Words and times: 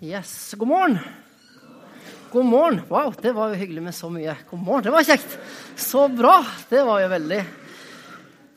Yes. 0.00 0.54
God 0.54 0.68
morgen. 0.68 0.98
God 2.30 2.44
morgen. 2.44 2.80
Wow, 2.88 3.14
det 3.22 3.32
var 3.34 3.48
jo 3.50 3.56
hyggelig 3.58 3.82
med 3.82 3.94
så 3.94 4.06
mye. 4.10 4.36
God 4.50 4.60
morgen, 4.62 4.84
Det 4.84 4.92
var 4.94 5.02
kjekt. 5.02 5.38
Så 5.74 6.04
bra. 6.08 6.44
Det 6.70 6.84
var 6.86 7.00
jo 7.02 7.08
veldig 7.08 7.40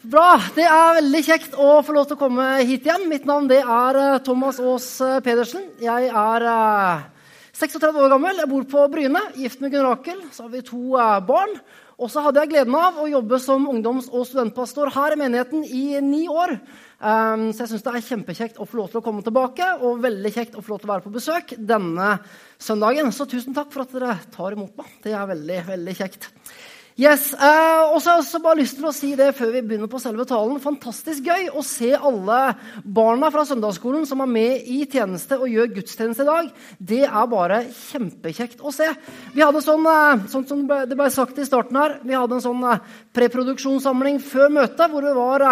bra. 0.04 0.38
Det 0.54 0.68
er 0.68 1.00
veldig 1.00 1.22
kjekt 1.26 1.58
å 1.58 1.80
få 1.82 1.96
lov 1.98 2.06
til 2.06 2.20
å 2.20 2.22
komme 2.22 2.46
hit 2.62 2.86
igjen. 2.86 3.08
Mitt 3.10 3.26
navn 3.26 3.50
det 3.50 3.64
er 3.64 4.00
eh, 4.04 4.20
Thomas 4.22 4.62
Aas 4.62 4.86
eh, 5.02 5.18
Pedersen. 5.26 5.66
Jeg 5.82 6.12
er 6.14 6.46
36 7.58 7.90
eh, 7.90 8.02
år 8.06 8.14
gammel. 8.14 8.38
Jeg 8.44 8.52
bor 8.54 8.70
på 8.76 8.86
Bryne, 8.94 9.26
gift 9.34 9.66
med 9.66 9.74
Gunn 9.74 9.90
Rakel. 9.90 10.22
Så 10.30 10.46
har 10.46 10.54
vi 10.54 10.62
to 10.62 10.94
barn. 11.26 11.58
Og 12.02 12.10
så 12.10 12.24
hadde 12.26 12.42
jeg 12.42 12.50
gleden 12.56 12.76
av 12.78 12.98
å 12.98 13.06
jobbe 13.06 13.38
som 13.42 13.68
ungdoms- 13.70 14.10
og 14.10 14.26
studentpastor 14.26 14.90
her 14.96 15.14
i 15.14 15.20
menigheten 15.22 15.62
i 15.68 16.00
ni 16.02 16.24
år. 16.32 16.56
Um, 16.98 17.48
så 17.54 17.64
jeg 17.64 17.72
syns 17.72 17.86
det 17.86 17.94
er 17.94 18.08
kjempekjekt 18.08 18.58
å 18.62 18.66
få 18.66 18.80
lov 18.80 18.90
til 18.90 19.02
å 19.02 19.04
komme 19.06 19.22
tilbake 19.26 19.68
og 19.86 20.02
veldig 20.02 20.32
kjekt 20.34 20.58
å 20.58 20.64
få 20.66 20.74
lov 20.74 20.82
til 20.82 20.90
å 20.90 20.94
være 20.96 21.06
på 21.06 21.14
besøk 21.14 21.54
denne 21.58 22.10
søndagen. 22.62 23.14
Så 23.14 23.30
tusen 23.30 23.54
takk 23.58 23.70
for 23.74 23.86
at 23.86 23.94
dere 23.94 24.18
tar 24.34 24.58
imot 24.58 24.74
meg. 24.82 24.90
Det 25.06 25.14
er 25.14 25.30
veldig, 25.30 25.62
veldig 25.70 25.98
kjekt. 25.98 26.32
Yes, 27.00 27.32
eh, 27.34 27.84
og 27.88 28.02
så 28.02 28.12
har 28.12 28.18
jeg 28.18 28.26
også 28.26 28.40
bare 28.44 28.60
lyst 28.60 28.76
til 28.76 28.88
å 28.90 28.94
si 28.94 29.14
det 29.16 29.30
før 29.38 29.54
vi 29.54 29.62
begynner 29.64 29.90
på 29.90 30.00
selve 30.04 30.26
talen. 30.28 30.60
Fantastisk 30.62 31.24
gøy 31.30 31.48
å 31.56 31.64
se 31.64 31.94
alle 31.96 32.40
barna 32.84 33.30
fra 33.32 33.46
søndagsskolen 33.48 34.04
som 34.10 34.24
er 34.26 34.32
med 34.34 34.68
i 34.68 34.82
tjeneste 34.92 35.38
og 35.40 35.50
gjør 35.50 35.72
gudstjeneste 35.78 36.26
i 36.26 36.30
dag. 36.30 36.50
Det 36.78 37.04
er 37.08 37.30
bare 37.32 37.62
kjempekjekt 37.72 38.60
å 38.60 38.74
se. 38.76 38.90
Vi 39.32 39.44
hadde 39.44 39.64
sånn, 39.64 39.88
eh, 39.88 40.28
sånn 40.32 40.48
som 40.50 40.66
det 40.68 40.98
ble 40.98 41.10
sagt 41.10 41.40
i 41.40 41.48
starten 41.48 41.80
her, 41.80 42.00
vi 42.04 42.18
hadde 42.18 42.38
en 42.38 42.48
sånn 42.50 42.66
eh, 42.68 42.84
preproduksjonssamling 43.16 44.20
før 44.20 44.52
møtet 44.62 44.92
hvor 44.92 45.08
vi 45.08 45.16
var 45.16 45.48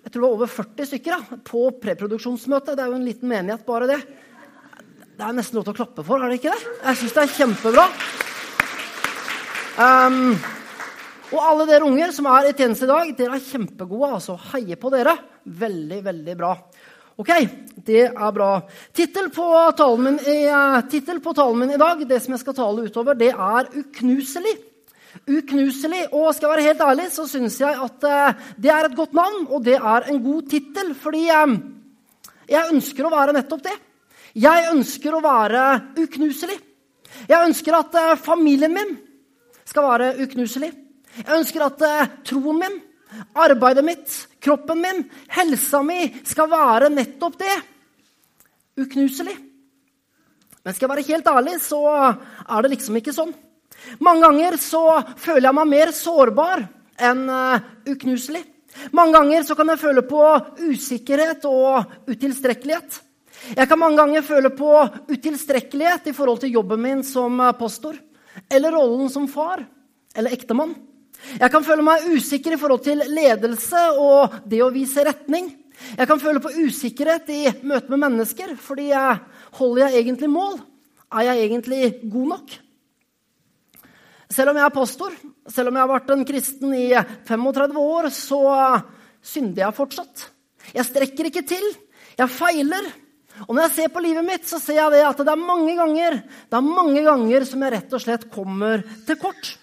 jeg 0.00 0.12
tror 0.14 0.22
det 0.22 0.28
var 0.28 0.36
over 0.38 0.48
40 0.48 0.86
stykker 0.88 1.12
da, 1.12 1.36
på 1.44 1.66
preproduksjonsmøte. 1.82 2.72
Det 2.72 2.84
er 2.84 2.88
jo 2.88 2.96
en 2.96 3.04
liten 3.04 3.28
menighet, 3.28 3.66
bare 3.66 3.88
det. 3.90 3.98
Det 5.12 5.26
er 5.26 5.36
nesten 5.36 5.58
lov 5.58 5.66
til 5.66 5.74
å 5.74 5.76
klappe 5.76 6.04
for, 6.06 6.22
er 6.24 6.32
det 6.32 6.40
ikke 6.40 6.54
det? 6.54 6.72
Jeg 6.86 7.00
syns 7.02 7.16
det 7.16 7.22
er 7.22 7.34
kjempebra. 7.36 7.84
Um, 9.80 10.32
og 11.30 11.42
alle 11.46 11.66
dere 11.68 11.86
unger 11.86 12.10
som 12.14 12.26
er 12.26 12.48
i 12.48 12.54
tjeneste 12.58 12.88
i 12.88 12.90
dag, 12.90 13.10
dere 13.18 13.36
er 13.38 13.44
kjempegode. 13.44 14.14
altså 14.16 14.34
Heier 14.50 14.78
på 14.80 14.90
dere. 14.90 15.14
Veldig, 15.44 16.00
veldig 16.04 16.34
bra. 16.38 16.54
Ok, 17.20 17.30
det 17.86 18.06
er 18.08 18.32
bra. 18.34 18.48
Tittel 18.96 19.28
på, 19.34 19.44
uh, 19.44 19.68
på 19.70 21.34
talen 21.36 21.60
min 21.60 21.74
i 21.74 21.78
dag, 21.78 22.02
det 22.08 22.18
som 22.24 22.34
jeg 22.34 22.42
skal 22.42 22.56
tale 22.56 22.86
utover, 22.88 23.14
det 23.14 23.30
er 23.30 23.70
'uknuselig' 23.70 24.58
uknuselig. 25.26 26.06
Og 26.12 26.34
skal 26.34 26.48
jeg 26.48 26.56
være 26.56 26.66
helt 26.68 26.80
ærlig, 26.80 27.10
så 27.10 27.26
syns 27.28 27.60
jeg 27.60 27.74
at 27.74 28.04
uh, 28.04 28.34
det 28.56 28.70
er 28.70 28.84
et 28.84 28.96
godt 28.96 29.14
navn, 29.14 29.46
og 29.50 29.64
det 29.64 29.74
er 29.76 30.10
en 30.10 30.22
god 30.22 30.42
tittel. 30.50 30.94
Fordi 30.94 31.28
um, 31.30 31.56
jeg 32.48 32.72
ønsker 32.72 33.06
å 33.06 33.14
være 33.14 33.32
nettopp 33.32 33.62
det. 33.62 33.78
Jeg 34.34 34.70
ønsker 34.72 35.14
å 35.14 35.22
være 35.22 35.64
uknuselig. 35.98 36.58
Jeg 37.28 37.46
ønsker 37.46 37.74
at 37.74 38.18
familien 38.22 38.72
min 38.72 38.96
skal 39.66 39.82
være 39.82 40.14
uknuselig. 40.22 40.89
Jeg 41.18 41.36
ønsker 41.40 41.66
at 41.66 41.84
uh, 41.84 42.08
troen 42.26 42.60
min, 42.62 42.78
arbeidet 43.34 43.84
mitt, 43.84 44.16
kroppen 44.42 44.80
min, 44.82 45.04
helsa 45.34 45.82
mi 45.82 46.04
skal 46.24 46.50
være 46.52 46.90
nettopp 46.94 47.38
det. 47.40 47.56
Uknuselig. 48.80 49.36
Men 50.60 50.76
skal 50.76 50.86
jeg 50.86 50.92
være 50.94 51.08
helt 51.08 51.30
ærlig, 51.32 51.56
så 51.64 51.80
er 51.88 52.62
det 52.62 52.74
liksom 52.76 53.00
ikke 53.00 53.16
sånn. 53.16 53.34
Mange 54.04 54.26
ganger 54.26 54.58
så 54.60 54.84
føler 55.18 55.48
jeg 55.48 55.56
meg 55.56 55.70
mer 55.72 55.92
sårbar 55.96 56.64
enn 57.00 57.26
uh, 57.32 57.68
uknuselig. 57.88 58.44
Mange 58.94 59.16
ganger 59.18 59.44
så 59.44 59.56
kan 59.58 59.72
jeg 59.72 59.82
føle 59.82 60.02
på 60.06 60.20
usikkerhet 60.70 61.46
og 61.48 62.10
utilstrekkelighet. 62.10 63.00
Jeg 63.56 63.68
kan 63.68 63.80
mange 63.80 63.98
ganger 63.98 64.24
føle 64.24 64.50
på 64.52 64.70
utilstrekkelighet 65.10 66.10
i 66.10 66.14
forhold 66.16 66.42
til 66.42 66.54
jobben 66.58 66.82
min 66.82 67.02
som 67.06 67.40
eh, 67.40 67.56
pastor. 67.56 67.96
Eller 68.52 68.76
rollen 68.76 69.10
som 69.12 69.26
far 69.28 69.64
eller 70.14 70.34
ektemann. 70.34 70.74
Jeg 71.40 71.52
kan 71.52 71.64
føle 71.64 71.84
meg 71.84 72.06
usikker 72.14 72.56
i 72.56 72.60
forhold 72.60 72.84
til 72.84 73.02
ledelse 73.12 73.82
og 74.00 74.40
det 74.48 74.62
å 74.64 74.72
vise 74.74 75.04
retning. 75.06 75.50
Jeg 75.96 76.08
kan 76.08 76.20
føle 76.20 76.42
på 76.42 76.52
usikkerhet 76.52 77.30
i 77.32 77.42
møte 77.66 77.92
med 77.92 78.02
mennesker 78.04 78.56
fordi 78.60 78.90
jeg 78.90 79.20
holder 79.58 79.86
jeg 79.86 80.02
egentlig 80.02 80.30
mål? 80.32 80.58
Er 81.10 81.30
jeg 81.30 81.46
egentlig 81.46 81.84
god 82.10 82.34
nok? 82.34 82.56
Selv 84.30 84.52
om 84.52 84.60
jeg 84.60 84.66
er 84.68 84.74
pastor, 84.74 85.14
selv 85.50 85.70
om 85.70 85.76
jeg 85.76 85.82
har 85.82 85.90
vært 85.90 86.10
en 86.14 86.26
kristen 86.26 86.74
i 86.76 86.88
35 87.26 87.80
år, 87.82 88.10
så 88.14 88.42
synder 89.26 89.64
jeg 89.64 89.76
fortsatt. 89.78 90.26
Jeg 90.70 90.86
strekker 90.86 91.30
ikke 91.30 91.42
til. 91.50 91.66
Jeg 92.14 92.30
feiler. 92.30 92.86
Og 93.48 93.56
når 93.56 93.64
jeg 93.64 93.74
ser 93.78 93.90
på 93.94 94.02
livet 94.04 94.26
mitt, 94.26 94.46
så 94.46 94.60
ser 94.62 94.78
jeg 94.78 94.94
det 94.94 95.02
at 95.08 95.18
det 95.24 95.32
er 95.32 95.40
mange 95.40 95.74
ganger 95.78 96.20
det 96.20 96.58
er 96.58 96.66
mange 96.66 97.02
ganger 97.06 97.46
som 97.48 97.64
jeg 97.64 97.74
rett 97.74 97.96
og 97.96 98.04
slett 98.04 98.28
kommer 98.30 98.84
til 99.08 99.18
kort. 99.18 99.54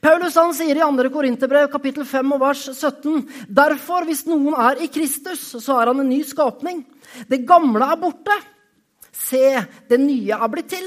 Paulus 0.00 0.36
han 0.38 0.54
sier 0.54 0.78
i 0.78 0.84
2. 0.84 1.08
Korinterbrev 1.10 1.66
kapittel 1.72 2.06
5 2.06 2.34
og 2.36 2.40
vers 2.42 2.62
17.: 2.70 3.24
Derfor, 3.48 4.06
hvis 4.06 4.24
noen 4.28 4.54
er 4.54 4.84
i 4.84 4.88
Kristus, 4.92 5.42
så 5.58 5.80
er 5.80 5.90
han 5.90 6.04
en 6.04 6.10
ny 6.10 6.20
skapning. 6.26 6.84
Det 7.26 7.42
gamle 7.46 7.86
er 7.86 7.98
borte. 7.98 8.36
Se, 9.10 9.58
det 9.88 9.98
nye 9.98 10.36
er 10.38 10.52
blitt 10.52 10.70
til. 10.70 10.86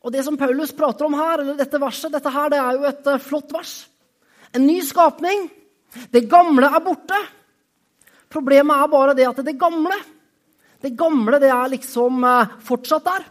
Og 0.00 0.14
det 0.14 0.22
som 0.24 0.38
Paulus 0.40 0.72
prater 0.72 1.04
om 1.08 1.16
her, 1.18 1.42
eller 1.42 1.58
dette 1.58 1.80
verset, 1.80 2.12
dette 2.12 2.30
her, 2.32 2.52
det 2.52 2.60
er 2.60 2.78
jo 2.78 2.86
et 2.88 3.10
uh, 3.10 3.18
flott 3.20 3.50
vers. 3.52 3.74
En 4.54 4.64
ny 4.64 4.78
skapning. 4.84 5.48
Det 6.14 6.28
gamle 6.30 6.70
er 6.70 6.84
borte. 6.84 7.18
Problemet 8.30 8.78
er 8.78 8.92
bare 8.92 9.18
det 9.18 9.26
at 9.26 9.42
det 9.44 9.58
gamle 9.58 9.98
det 10.80 10.94
gamle 10.96 11.36
det 11.42 11.50
er 11.52 11.72
liksom 11.74 12.24
uh, 12.24 12.56
fortsatt 12.64 13.04
der. 13.04 13.26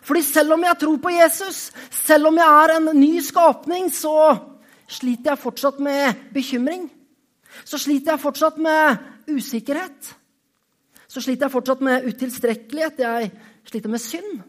Fordi 0.00 0.22
selv 0.24 0.56
om 0.56 0.64
jeg 0.64 0.78
tror 0.80 0.96
på 1.02 1.12
Jesus, 1.12 1.70
selv 1.90 2.30
om 2.30 2.40
jeg 2.40 2.64
er 2.64 2.76
en 2.76 2.90
ny 2.96 3.12
skapning, 3.20 3.90
så 3.92 4.36
sliter 4.88 5.32
jeg 5.32 5.42
fortsatt 5.42 5.80
med 5.82 6.28
bekymring. 6.34 6.88
Så 7.64 7.78
sliter 7.78 8.14
jeg 8.14 8.22
fortsatt 8.22 8.58
med 8.62 9.02
usikkerhet. 9.30 10.14
Så 11.08 11.20
sliter 11.20 11.46
jeg 11.46 11.52
fortsatt 11.52 11.82
med 11.84 12.06
utilstrekkelighet. 12.08 13.02
Jeg 13.04 13.32
sliter 13.68 13.92
med 13.92 14.00
synd. 14.00 14.40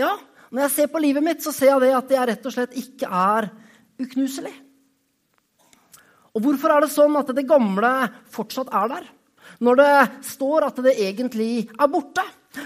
Ja, 0.00 0.14
når 0.50 0.64
jeg 0.64 0.74
ser 0.74 0.92
på 0.92 1.02
livet 1.02 1.24
mitt, 1.26 1.42
så 1.44 1.52
ser 1.52 1.82
jeg 1.84 1.96
at 1.96 2.12
jeg 2.14 2.28
rett 2.30 2.46
og 2.46 2.54
slett 2.54 2.78
ikke 2.78 3.10
er 3.10 3.50
uknuselig. 4.00 4.54
Og 6.34 6.42
hvorfor 6.42 6.72
er 6.74 6.82
det 6.82 6.90
sånn 6.90 7.14
at 7.18 7.30
det 7.36 7.46
gamle 7.46 7.92
fortsatt 8.34 8.72
er 8.74 8.88
der? 8.90 9.04
Når 9.62 9.78
det 9.78 9.92
står 10.26 10.66
at 10.66 10.80
det 10.82 10.96
egentlig 11.04 11.68
er 11.68 11.90
borte? 11.90 12.24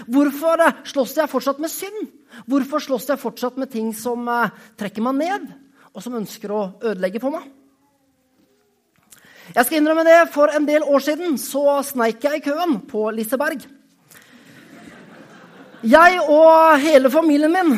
Hvorfor 0.09 0.61
slåss 0.87 1.15
jeg 1.17 1.31
fortsatt 1.31 1.61
med 1.61 1.71
synd? 1.73 2.09
Hvorfor 2.49 2.83
slåss 2.83 3.09
jeg 3.09 3.21
fortsatt 3.21 3.57
med 3.61 3.71
ting 3.73 3.89
som 3.97 4.27
eh, 4.29 4.53
trekker 4.79 5.05
meg 5.05 5.17
ned, 5.21 5.47
og 5.93 6.03
som 6.05 6.17
ønsker 6.19 6.53
å 6.53 6.67
ødelegge 6.81 7.21
for 7.23 7.33
meg? 7.35 7.47
Jeg 9.49 9.65
skal 9.65 9.79
innrømme 9.79 10.05
det, 10.05 10.19
For 10.33 10.53
en 10.53 10.67
del 10.67 10.85
år 10.85 11.01
siden 11.01 11.37
så 11.41 11.81
sneik 11.85 12.23
jeg 12.23 12.39
i 12.41 12.45
køen 12.45 12.79
på 12.89 13.09
Liseberg. 13.17 13.65
Jeg 15.79 16.17
og 16.27 16.81
hele 16.83 17.07
familien 17.07 17.53
min, 17.53 17.69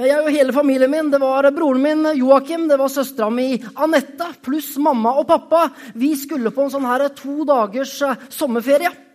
jeg 0.00 0.22
og 0.22 0.30
hele 0.32 0.54
familien 0.56 0.88
min, 0.88 1.10
det 1.12 1.18
var 1.20 1.50
broren 1.52 1.82
min 1.84 2.06
Joakim, 2.16 2.64
det 2.66 2.78
var 2.80 2.88
søstera 2.88 3.28
mi 3.28 3.58
Anette 3.76 4.30
pluss 4.40 4.72
mamma 4.80 5.12
og 5.20 5.26
pappa. 5.28 5.66
Vi 5.92 6.14
skulle 6.16 6.48
på 6.50 6.64
en 6.64 6.72
sånn 6.72 6.88
her 6.88 7.04
to 7.12 7.44
dagers 7.44 7.98
eh, 8.02 8.16
sommerferie. 8.32 9.09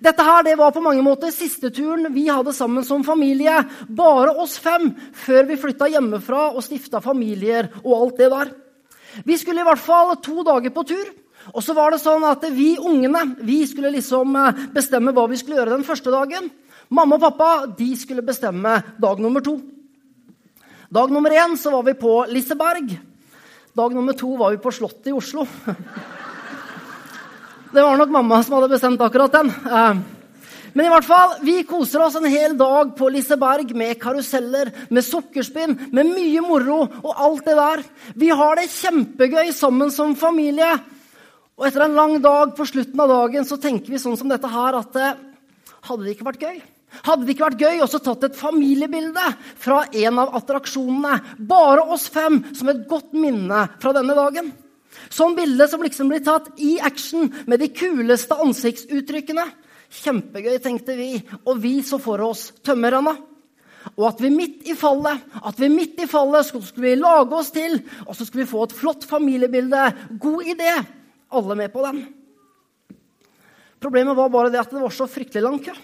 Dette 0.00 0.24
her, 0.24 0.42
det 0.46 0.56
var 0.58 0.72
på 0.74 0.82
mange 0.84 1.02
måter 1.04 1.32
siste 1.34 1.70
turen 1.74 2.08
vi 2.14 2.26
hadde 2.28 2.54
sammen 2.56 2.84
som 2.86 3.04
familie. 3.06 3.56
Bare 3.88 4.34
oss 4.40 4.56
fem 4.62 4.90
før 5.24 5.48
vi 5.48 5.58
flytta 5.60 5.90
hjemmefra 5.92 6.50
og 6.52 6.64
stifta 6.64 7.02
familier 7.04 7.70
og 7.82 7.94
alt 7.98 8.22
det 8.22 8.30
der. 8.32 8.52
Vi 9.24 9.36
skulle 9.38 9.62
i 9.62 9.68
hvert 9.68 9.82
fall 9.82 10.16
to 10.24 10.42
dager 10.46 10.74
på 10.74 10.86
tur. 10.88 11.12
Og 11.52 11.60
så 11.60 11.74
var 11.76 11.92
det 11.92 12.00
sånn 12.00 12.24
at 12.24 12.46
vi 12.54 12.72
ungene 12.80 13.34
vi 13.44 13.58
skulle 13.68 13.92
liksom 13.92 14.32
eh, 14.40 14.62
bestemme 14.72 15.12
hva 15.12 15.26
vi 15.28 15.36
skulle 15.36 15.58
gjøre 15.58 15.74
den 15.76 15.84
første 15.84 16.12
dagen. 16.14 16.48
Mamma 16.88 17.18
og 17.18 17.24
pappa 17.26 17.50
de 17.76 17.90
skulle 18.00 18.24
bestemme 18.24 18.78
dag 19.00 19.20
nummer 19.20 19.44
to. 19.44 19.58
Dag 20.94 21.12
nummer 21.12 21.32
én 21.36 21.56
så 21.60 21.72
var 21.74 21.84
vi 21.84 21.96
på 22.00 22.22
Liseberg. 22.30 22.96
Dag 23.74 23.94
nummer 23.96 24.16
to 24.16 24.36
var 24.40 24.54
vi 24.54 24.62
på 24.62 24.72
Slottet 24.72 25.10
i 25.12 25.16
Oslo. 25.16 25.44
Det 27.74 27.82
var 27.82 27.96
nok 27.98 28.10
mamma 28.14 28.36
som 28.42 28.54
hadde 28.54 28.70
bestemt 28.70 29.00
akkurat 29.02 29.32
den. 29.34 29.48
Eh, 29.50 29.96
men 30.74 30.86
i 30.86 30.90
hvert 30.92 31.06
fall, 31.06 31.32
vi 31.42 31.56
koser 31.66 32.04
oss 32.04 32.14
en 32.14 32.28
hel 32.30 32.52
dag 32.58 32.92
på 32.94 33.08
Liseberg 33.10 33.72
med 33.74 33.96
karuseller, 33.98 34.70
med 34.94 35.02
sukkerspinn, 35.02 35.74
med 35.90 36.12
mye 36.12 36.44
moro 36.44 36.84
og 36.84 37.10
alt 37.26 37.42
det 37.48 37.56
der. 37.58 37.82
Vi 38.14 38.30
har 38.30 38.60
det 38.60 38.68
kjempegøy 38.70 39.50
sammen 39.50 39.90
som 39.90 40.14
familie. 40.14 40.70
Og 41.58 41.66
etter 41.66 41.88
en 41.88 41.98
lang 41.98 42.16
dag 42.22 42.54
på 42.54 42.66
slutten 42.70 43.02
av 43.02 43.10
dagen 43.10 43.48
så 43.48 43.58
tenker 43.58 43.90
vi 43.90 44.02
sånn 44.02 44.18
som 44.22 44.30
dette 44.30 44.54
her 44.54 44.78
at 44.78 45.02
eh, 45.02 45.18
hadde 45.90 46.06
det 46.06 46.14
ikke 46.14 46.30
vært 46.30 46.46
gøy 46.46 46.62
hadde 47.02 47.24
det 47.26 47.34
ikke 47.34 47.48
vært 47.48 47.62
gøy 47.64 47.80
også 47.82 47.98
tatt 48.06 48.28
et 48.28 48.36
familiebilde 48.38 49.22
fra 49.58 49.80
en 49.90 50.20
av 50.22 50.36
attraksjonene? 50.38 51.16
Bare 51.42 51.88
oss 51.90 52.06
fem, 52.06 52.38
som 52.54 52.70
et 52.70 52.84
godt 52.86 53.16
minne 53.18 53.64
fra 53.82 53.90
denne 53.96 54.14
dagen. 54.14 54.52
Sånn 55.12 55.36
bilde 55.36 55.66
som 55.70 55.82
liksom 55.82 56.10
blir 56.10 56.22
tatt 56.24 56.50
i 56.62 56.76
action 56.82 57.30
med 57.50 57.62
de 57.62 57.70
kuleste 57.74 58.36
ansiktsuttrykkene. 58.40 59.44
Kjempegøy, 59.94 60.58
tenkte 60.62 60.96
vi. 60.98 61.12
Og 61.44 61.60
vi 61.62 61.78
så 61.86 62.00
for 62.02 62.22
oss 62.24 62.48
tømmerrenna. 62.66 63.14
Og 63.94 64.06
at 64.08 64.20
vi 64.24 64.30
midt 64.32 64.64
i 64.70 64.74
fallet 64.78 65.20
at 65.44 65.58
vi 65.60 65.68
midt 65.68 66.00
i 66.00 66.08
fallet 66.08 66.46
skulle 66.48 66.94
lage 66.96 67.36
oss 67.36 67.50
til, 67.52 67.76
og 68.06 68.16
så 68.16 68.24
skulle 68.24 68.46
vi 68.46 68.50
få 68.50 68.64
et 68.64 68.76
flott 68.76 69.04
familiebilde. 69.08 69.82
God 70.20 70.48
idé. 70.48 70.72
Alle 71.34 71.56
med 71.58 71.72
på 71.72 71.84
den. 71.84 72.04
Problemet 73.82 74.16
var 74.16 74.32
bare 74.32 74.52
det 74.52 74.62
at 74.62 74.72
det 74.72 74.80
var 74.80 74.94
så 74.94 75.06
fryktelig 75.10 75.44
lang 75.44 75.58
kø. 75.60 75.74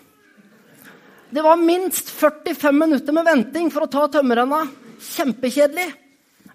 Det 1.30 1.42
var 1.44 1.60
minst 1.60 2.08
45 2.10 2.74
minutter 2.74 3.14
med 3.14 3.28
venting 3.28 3.68
for 3.70 3.84
å 3.84 3.90
ta 3.90 4.06
tømmerrenna. 4.10 4.64
Kjempekjedelig. 5.00 5.90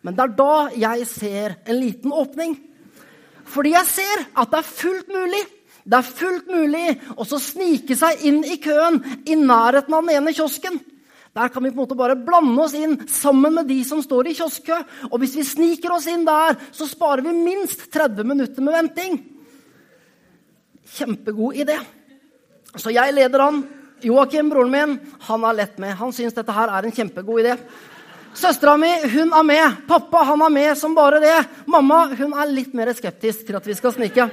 Men 0.05 0.15
det 0.15 0.23
er 0.27 0.37
da 0.37 0.55
jeg 0.77 1.09
ser 1.09 1.57
en 1.65 1.79
liten 1.81 2.13
åpning. 2.13 2.55
Fordi 3.49 3.73
jeg 3.73 3.89
ser 3.89 4.25
at 4.37 4.51
det 4.51 4.61
er 4.61 4.73
fullt 4.75 5.13
mulig 5.13 5.43
det 5.85 5.99
er 5.99 6.07
fullt 6.17 6.47
mulig 6.49 6.85
å 7.13 7.25
snike 7.29 7.93
seg 7.97 8.23
inn 8.25 8.39
i 8.41 8.55
køen 8.57 8.97
i 9.29 9.35
nærheten 9.37 9.93
av 9.93 10.01
den 10.01 10.15
ene 10.17 10.33
kiosken. 10.33 10.79
Der 11.35 11.51
kan 11.53 11.61
vi 11.61 11.69
på 11.69 11.75
en 11.75 11.81
måte 11.83 11.97
bare 11.99 12.15
blande 12.17 12.57
oss 12.63 12.73
inn 12.73 12.95
sammen 13.11 13.53
med 13.53 13.67
de 13.69 13.77
som 13.85 14.01
står 14.01 14.31
i 14.31 14.33
kioskkø. 14.39 14.79
Og 15.11 15.19
hvis 15.21 15.35
vi 15.37 15.45
sniker 15.45 15.93
oss 15.93 16.07
inn 16.09 16.25
der, 16.25 16.57
så 16.73 16.87
sparer 16.89 17.27
vi 17.27 17.35
minst 17.37 17.85
30 17.93 18.25
minutter 18.25 18.65
med 18.65 18.77
venting. 18.79 19.19
Kjempegod 20.95 21.59
idé. 21.61 21.77
Så 22.73 22.93
jeg 22.95 23.13
leder 23.13 23.45
han. 23.45 23.61
Joakim, 24.05 24.49
broren 24.51 24.73
min, 24.73 24.95
han 25.27 25.45
er 25.45 25.59
lett 25.59 25.77
med. 25.81 25.93
Han 25.99 26.13
syns 26.15 26.33
dette 26.33 26.55
her 26.55 26.71
er 26.71 26.87
en 26.87 26.95
kjempegod 26.97 27.43
idé. 27.43 27.59
Søstera 28.35 28.75
mi 28.77 28.89
hun 29.13 29.31
er 29.31 29.45
med. 29.47 29.77
Pappa 29.87 30.25
han 30.27 30.41
er 30.43 30.51
med 30.51 30.77
som 30.77 30.95
bare 30.95 31.21
det. 31.23 31.37
Mamma 31.71 32.09
hun 32.17 32.35
er 32.35 32.51
litt 32.51 32.75
mer 32.75 32.91
skeptisk 32.93 33.47
til 33.47 33.55
at 33.55 33.67
vi 33.67 33.77
skal 33.77 33.95
snike. 33.95 34.27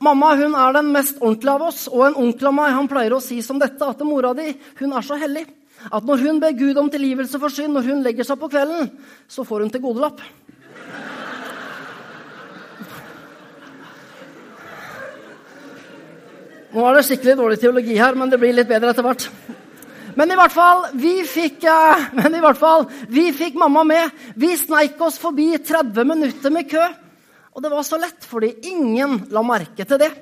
Mamma 0.00 0.32
hun 0.36 0.56
er 0.56 0.72
den 0.76 0.88
mest 0.92 1.20
ordentlige 1.20 1.52
av 1.52 1.68
oss, 1.68 1.84
og 1.88 2.06
en 2.06 2.18
onkel 2.26 2.50
av 2.50 2.56
meg 2.56 2.74
han 2.76 2.88
pleier 2.88 3.16
å 3.16 3.22
si 3.24 3.38
som 3.44 3.60
dette, 3.60 3.80
at 3.80 4.02
mora 4.04 4.34
di 4.36 4.50
hun 4.80 4.92
er 4.92 5.04
så 5.04 5.16
hellig 5.20 5.46
at 5.92 6.06
når 6.06 6.22
hun 6.24 6.40
ber 6.40 6.56
Gud 6.56 6.78
om 6.80 6.88
tilgivelse 6.90 7.38
for 7.40 7.52
synd 7.52 7.76
når 7.76 7.88
hun 7.90 8.02
legger 8.04 8.26
seg 8.26 8.40
på 8.40 8.50
kvelden, 8.50 8.90
så 9.28 9.44
får 9.46 9.64
hun 9.64 9.72
til 9.72 9.84
godelapp. 9.84 10.22
Nå 16.76 16.84
er 16.84 16.98
det 16.98 17.06
skikkelig 17.08 17.36
dårlig 17.38 17.60
teologi 17.60 17.94
her, 17.96 18.16
men 18.18 18.32
det 18.32 18.40
blir 18.40 18.52
litt 18.56 18.68
bedre 18.68 18.92
etter 18.92 19.06
hvert. 19.06 19.28
Men 20.16 20.32
i 20.32 20.36
hvert 20.38 20.54
fall, 20.54 20.86
vi 20.96 21.18
fikk, 21.28 21.64
eh, 21.68 22.06
men 22.18 22.36
i 22.36 22.42
hvert 22.44 22.60
fall, 22.60 22.86
vi 23.12 23.28
fikk 23.36 23.58
mamma 23.60 23.84
med. 23.84 24.22
Vi 24.36 24.54
sneik 24.56 25.00
oss 25.04 25.20
forbi 25.20 25.52
30 25.58 26.08
minutter 26.08 26.54
med 26.54 26.70
kø. 26.70 26.84
Og 27.56 27.64
det 27.64 27.72
var 27.72 27.84
så 27.88 27.98
lett, 28.00 28.24
fordi 28.24 28.52
ingen 28.68 29.22
la 29.32 29.42
merke 29.44 29.84
til 29.88 30.00
det. 30.00 30.12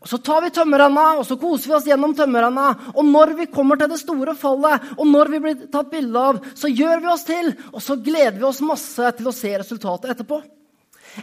Og 0.00 0.08
Så 0.08 0.16
tar 0.24 0.40
vi 0.40 0.48
tømmerrenna 0.54 1.18
og 1.18 1.26
så 1.28 1.36
koser 1.36 1.68
vi 1.68 1.74
oss 1.76 1.88
gjennom 1.88 2.14
tømmerrenna. 2.16 2.68
Og 2.94 3.04
når 3.04 3.34
vi 3.36 3.50
kommer 3.52 3.76
til 3.76 3.90
det 3.92 3.98
store 4.00 4.34
fallet, 4.38 4.86
og 4.96 5.06
når 5.06 5.32
vi 5.34 5.40
blir 5.44 5.66
tatt 5.72 5.90
bilde 5.92 6.22
av, 6.30 6.38
så 6.56 6.70
gjør 6.72 7.02
vi 7.02 7.10
oss 7.12 7.26
til, 7.28 7.50
og 7.74 7.84
så 7.84 7.98
gleder 8.00 8.38
vi 8.38 8.48
oss 8.48 8.62
masse 8.64 9.12
til 9.18 9.28
å 9.28 9.34
se 9.36 9.52
resultatet 9.60 10.14
etterpå. 10.14 10.40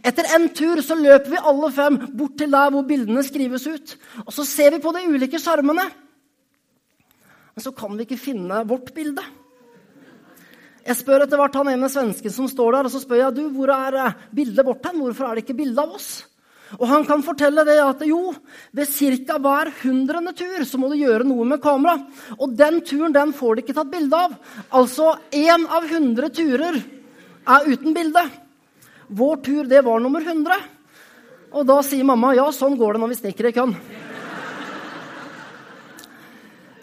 Etter 0.06 0.30
en 0.36 0.50
tur 0.54 0.84
så 0.84 0.98
løper 1.00 1.32
vi 1.32 1.42
alle 1.50 1.72
fem 1.74 1.98
bort 2.20 2.36
til 2.38 2.52
der 2.54 2.74
hvor 2.76 2.86
bildene 2.86 3.24
skrives 3.26 3.66
ut. 3.66 3.96
Og 4.28 4.36
så 4.36 4.46
ser 4.46 4.76
vi 4.76 4.84
på 4.84 4.94
de 4.94 5.08
ulike 5.10 5.42
skjermene. 5.42 5.88
Men 7.58 7.66
så 7.66 7.72
kan 7.74 7.96
vi 7.98 8.06
ikke 8.06 8.20
finne 8.22 8.60
vårt 8.70 8.92
bilde. 8.94 9.24
Jeg 10.86 11.00
spør 11.00 11.24
etter 11.24 11.40
hvert 11.42 11.56
han 11.58 11.72
ene 11.72 11.88
svensken 11.90 12.30
som 12.30 12.46
står 12.46 12.76
der, 12.76 12.86
og 12.86 12.94
så 12.94 13.02
spør 13.02 13.18
jeg 13.18 13.34
du, 13.34 13.48
hvor 13.56 13.72
er 13.74 13.98
eh, 13.98 14.20
bildet 14.38 14.68
vårt 14.68 14.86
hen? 14.86 15.00
Hvorfor 15.02 15.26
er 15.26 15.34
det 15.34 15.42
ikke 15.42 15.56
bilde 15.58 15.82
av 15.82 15.96
oss? 15.98 16.12
Og 16.78 16.86
han 16.86 17.08
kan 17.10 17.26
fortelle 17.26 17.66
det 17.66 17.80
at 17.82 18.06
jo, 18.06 18.30
ved 18.78 18.94
ca. 19.26 19.40
hver 19.42 19.74
hundrende 19.82 20.36
tur 20.38 20.68
så 20.70 20.78
må 20.78 20.92
du 20.92 21.00
gjøre 21.00 21.26
noe 21.26 21.50
med 21.50 21.64
kamera. 21.64 21.98
Og 22.38 22.54
den 22.62 22.78
turen 22.86 23.18
den 23.18 23.34
får 23.34 23.58
du 23.58 23.64
ikke 23.64 23.80
tatt 23.80 23.90
bilde 23.90 24.22
av. 24.28 24.38
Altså 24.78 25.16
én 25.34 25.66
av 25.66 25.90
hundre 25.90 26.30
turer 26.30 26.78
er 26.78 27.72
uten 27.74 27.98
bilde. 27.98 28.28
Vår 29.18 29.42
tur, 29.42 29.64
det 29.66 29.82
var 29.82 30.06
nummer 30.06 30.22
100. 30.22 30.62
Og 31.58 31.66
da 31.66 31.82
sier 31.82 32.06
mamma 32.06 32.36
ja, 32.38 32.52
sånn 32.54 32.78
går 32.78 32.94
det 32.94 33.02
når 33.02 33.16
vi 33.16 33.24
sniker 33.24 33.50
i 33.50 33.58
køen. 33.58 33.80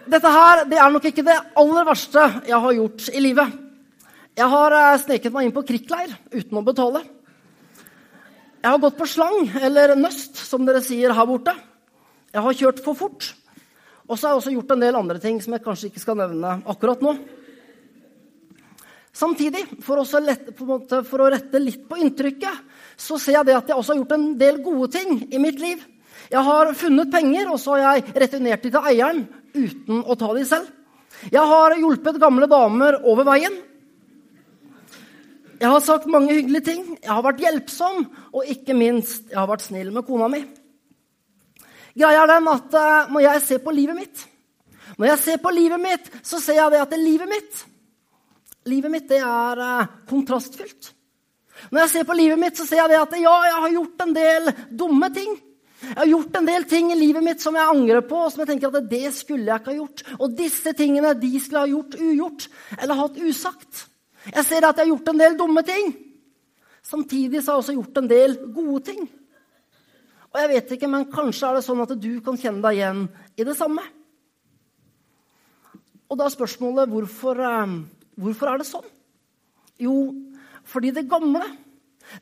Dette 0.04 0.30
her 0.30 0.64
det 0.68 0.76
er 0.76 0.90
nok 0.92 1.06
ikke 1.08 1.24
det 1.24 1.36
aller 1.56 1.86
verste 1.88 2.24
jeg 2.44 2.58
har 2.60 2.74
gjort 2.76 3.06
i 3.08 3.20
livet. 3.24 3.60
Jeg 4.34 4.50
har 4.50 4.74
eh, 4.76 4.96
sneket 5.00 5.32
meg 5.32 5.46
inn 5.46 5.54
på 5.54 5.62
krikkleir 5.66 6.10
uten 6.34 6.58
å 6.58 6.64
betale. 6.66 7.00
Jeg 8.64 8.70
har 8.72 8.80
gått 8.82 8.98
på 8.98 9.06
slang, 9.08 9.48
eller 9.60 9.94
nøst, 9.96 10.40
som 10.40 10.64
dere 10.66 10.82
sier 10.84 11.12
her 11.14 11.28
borte. 11.28 11.52
Jeg 12.32 12.44
har 12.44 12.58
kjørt 12.58 12.82
for 12.84 12.98
fort. 12.98 13.30
Og 14.08 14.18
så 14.18 14.26
har 14.26 14.34
jeg 14.34 14.40
også 14.42 14.52
gjort 14.56 14.74
en 14.74 14.84
del 14.84 14.98
andre 14.98 15.20
ting 15.22 15.38
som 15.40 15.54
jeg 15.56 15.64
kanskje 15.64 15.90
ikke 15.90 16.02
skal 16.02 16.18
nevne 16.20 16.58
akkurat 16.68 17.04
nå. 17.04 17.14
Samtidig, 19.14 19.62
for, 19.84 20.02
lette, 20.24 20.52
måte, 20.66 21.00
for, 21.06 21.22
å 21.22 21.30
rette 21.32 21.60
litt 21.62 21.84
på 21.88 22.00
inntrykket, 22.02 22.64
så 22.98 23.16
ser 23.20 23.38
jeg 23.38 23.54
at 23.54 23.70
jeg 23.70 23.78
også 23.78 23.94
har 23.94 24.00
gjort 24.02 24.16
en 24.16 24.26
del 24.40 24.58
gode 24.64 24.90
ting 24.96 25.22
i 25.30 25.40
mitt 25.40 25.62
liv. 25.62 25.80
Jeg 26.32 26.44
har 26.44 26.72
funnet 26.76 27.12
penger, 27.12 27.52
og 27.52 27.60
så 27.62 27.76
har 27.76 28.00
jeg 28.00 28.16
returnert 28.24 28.64
de 28.64 28.74
til 28.74 28.90
eieren 28.90 29.24
uten 29.54 30.02
å 30.02 30.16
ta 30.18 30.32
de 30.34 30.44
selv. 30.48 30.68
Jeg 31.30 31.42
har 31.46 31.76
hjulpet 31.78 32.18
gamle 32.20 32.48
damer 32.50 32.98
over 33.06 33.26
veien 33.28 33.54
jeg 35.64 35.70
har 35.70 35.80
sagt 35.80 36.10
mange 36.10 36.34
hyggelige 36.34 36.66
ting. 36.66 36.82
Jeg 36.98 37.10
har 37.10 37.22
vært 37.24 37.42
hjelpsom, 37.42 38.04
og 38.34 38.48
ikke 38.52 38.74
minst, 38.76 39.30
jeg 39.30 39.38
har 39.38 39.48
vært 39.48 39.64
snill 39.64 39.92
med 39.94 40.06
kona 40.06 40.28
mi. 40.28 40.42
Greia 41.94 42.24
er 42.24 42.32
den 42.32 42.50
at 42.50 42.74
uh, 42.74 43.12
når 43.14 43.22
jeg 43.28 43.42
ser 43.44 43.62
på 43.62 43.72
livet 43.72 43.96
mitt, 43.96 44.24
når 44.98 45.12
jeg 45.12 45.22
ser 45.22 45.38
på 45.42 45.52
livet 45.54 45.80
mitt, 45.80 46.10
så 46.26 46.40
ser 46.42 46.58
jeg 46.58 46.74
det 46.74 46.82
at 46.82 46.92
det 46.92 47.00
livet 47.02 47.30
mitt 47.30 47.62
Livet 48.64 48.88
mitt 48.88 49.10
det 49.10 49.18
er 49.20 49.58
uh, 49.60 49.88
kontrastfylt. 50.08 50.86
Når 51.68 51.82
jeg 51.82 51.90
ser 51.92 52.06
på 52.08 52.14
livet 52.16 52.40
mitt, 52.40 52.56
så 52.56 52.64
ser 52.64 52.80
jeg 52.80 52.94
det 52.94 52.96
at 52.96 53.16
ja, 53.20 53.34
jeg 53.44 53.58
har 53.60 53.74
gjort 53.74 54.04
en 54.04 54.14
del 54.16 54.48
dumme 54.72 55.10
ting. 55.12 55.34
Jeg 55.84 55.98
har 55.98 56.10
gjort 56.10 56.36
en 56.38 56.46
del 56.48 56.64
ting 56.70 56.92
i 56.92 56.98
livet 56.98 57.24
mitt 57.24 57.42
som 57.42 57.56
jeg 57.58 57.70
angrer 57.70 58.04
på, 58.06 58.18
og 58.24 58.32
som 58.32 58.42
jeg 58.42 58.52
tenker 58.52 58.70
at 58.70 58.88
det 58.90 59.10
skulle 59.16 59.48
jeg 59.48 59.62
ikke 59.62 59.72
ha 59.72 59.78
gjort. 59.78 60.04
Og 60.18 60.36
disse 60.38 60.72
tingene 60.76 61.12
de 61.18 61.32
skulle 61.40 61.64
jeg 61.64 61.68
ha 61.68 61.74
gjort 61.74 61.98
ugjort 62.00 62.46
eller 62.78 63.00
hatt 63.00 63.20
usagt. 63.20 63.84
Jeg 64.30 64.46
ser 64.48 64.64
at 64.64 64.78
jeg 64.78 64.86
har 64.86 64.92
gjort 64.94 65.10
en 65.12 65.20
del 65.20 65.36
dumme 65.38 65.64
ting. 65.66 65.92
Samtidig 66.84 67.42
så 67.42 67.52
har 67.52 67.58
jeg 67.58 67.64
også 67.64 67.76
gjort 67.78 68.00
en 68.00 68.10
del 68.10 68.38
gode 68.54 68.80
ting. 68.88 69.04
Og 70.34 70.40
jeg 70.42 70.50
vet 70.50 70.72
ikke, 70.74 70.90
men 70.90 71.06
kanskje 71.12 71.50
er 71.50 71.58
det 71.58 71.66
sånn 71.66 71.82
at 71.84 71.92
du 72.00 72.10
kan 72.24 72.38
kjenne 72.40 72.64
deg 72.64 72.80
igjen 72.80 73.04
i 73.38 73.46
det 73.46 73.54
samme. 73.58 73.84
Og 76.10 76.18
da 76.18 76.26
er 76.26 76.34
spørsmålet 76.34 76.90
hvorfor, 76.90 77.38
eh, 77.40 77.76
hvorfor 78.20 78.50
er 78.50 78.60
det 78.60 78.66
sånn? 78.68 78.88
Jo, 79.80 80.14
fordi 80.64 80.90
det 80.94 81.08
gamle 81.10 81.42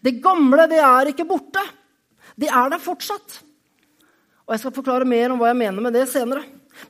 Det 0.02 0.22
gamle, 0.22 0.68
det 0.70 0.78
er 0.78 1.08
ikke 1.10 1.26
borte. 1.26 1.60
Det 2.38 2.48
er 2.48 2.68
der 2.70 2.78
fortsatt. 2.78 3.42
Og 4.52 4.58
jeg 4.58 4.66
skal 4.66 4.72
forklare 4.76 5.08
mer 5.08 5.32
om 5.32 5.38
hva 5.40 5.48
jeg 5.48 5.56
mener 5.62 5.80
med 5.80 5.94
det 5.96 6.02
senere. 6.12 6.42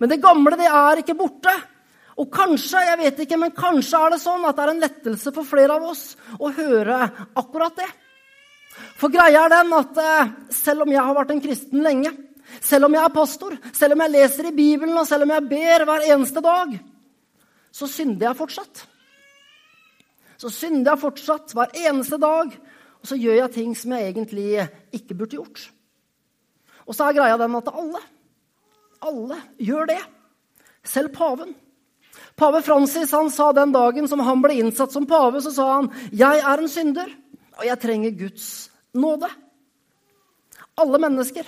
Men 0.02 0.10
det 0.10 0.16
gamle, 0.18 0.56
det 0.58 0.66
er 0.66 0.98
ikke 0.98 1.14
borte. 1.14 1.52
Og 2.18 2.26
kanskje 2.34 2.80
jeg 2.82 2.98
vet 2.98 3.20
ikke, 3.22 3.36
men 3.38 3.52
kanskje 3.54 4.00
er 4.02 4.10
det 4.10 4.16
sånn 4.18 4.48
at 4.48 4.56
det 4.58 4.64
er 4.64 4.70
en 4.72 4.80
lettelse 4.82 5.30
for 5.36 5.46
flere 5.46 5.76
av 5.78 5.84
oss 5.86 6.00
å 6.42 6.50
høre 6.56 6.96
akkurat 7.38 7.76
det. 7.78 7.86
For 8.98 9.14
greia 9.14 9.44
er 9.44 9.52
den 9.52 9.70
at 9.78 10.00
eh, 10.02 10.32
selv 10.50 10.82
om 10.82 10.90
jeg 10.90 11.04
har 11.06 11.14
vært 11.14 11.30
en 11.36 11.42
kristen 11.44 11.84
lenge, 11.86 12.10
selv 12.58 12.88
om 12.88 12.96
jeg 12.98 13.06
er 13.06 13.14
pastor, 13.14 13.54
selv 13.78 13.94
om 13.94 14.02
jeg 14.02 14.14
leser 14.16 14.48
i 14.48 14.54
Bibelen, 14.56 14.98
og 14.98 15.06
selv 15.06 15.28
om 15.28 15.34
jeg 15.36 15.48
ber 15.52 15.84
hver 15.86 16.06
eneste 16.08 16.42
dag, 16.42 16.72
så 17.70 17.88
synder 17.92 18.26
jeg 18.26 18.40
fortsatt. 18.40 18.82
Så 20.42 20.50
synder 20.50 20.96
jeg 20.96 21.02
fortsatt 21.04 21.54
hver 21.54 21.78
eneste 21.84 22.18
dag, 22.26 22.58
og 22.98 23.06
så 23.06 23.20
gjør 23.22 23.38
jeg 23.44 23.54
ting 23.54 23.78
som 23.78 23.94
jeg 23.94 24.10
egentlig 24.10 24.66
ikke 24.98 25.20
burde 25.22 25.38
gjort. 25.38 25.68
Og 26.86 26.96
så 26.96 27.08
er 27.08 27.18
greia 27.18 27.38
den 27.40 27.58
at 27.58 27.70
alle, 27.72 28.00
alle 29.02 29.38
gjør 29.62 29.90
det. 29.92 30.00
Selv 30.86 31.12
paven. 31.14 31.54
Pave 32.36 32.62
Francis 32.64 33.12
han 33.12 33.30
sa 33.30 33.52
den 33.52 33.72
dagen 33.74 34.08
som 34.08 34.22
han 34.24 34.42
ble 34.42 34.58
innsatt 34.60 34.92
som 34.92 35.06
pave, 35.06 35.42
så 35.44 35.52
sa 35.54 35.68
han 35.76 35.90
jeg 36.10 36.40
er 36.40 36.62
en 36.62 36.70
synder, 36.70 37.10
og 37.58 37.64
jeg 37.68 37.80
trenger 37.82 38.16
Guds 38.18 38.46
nåde. 38.96 39.28
Alle 40.80 41.00
mennesker. 41.02 41.46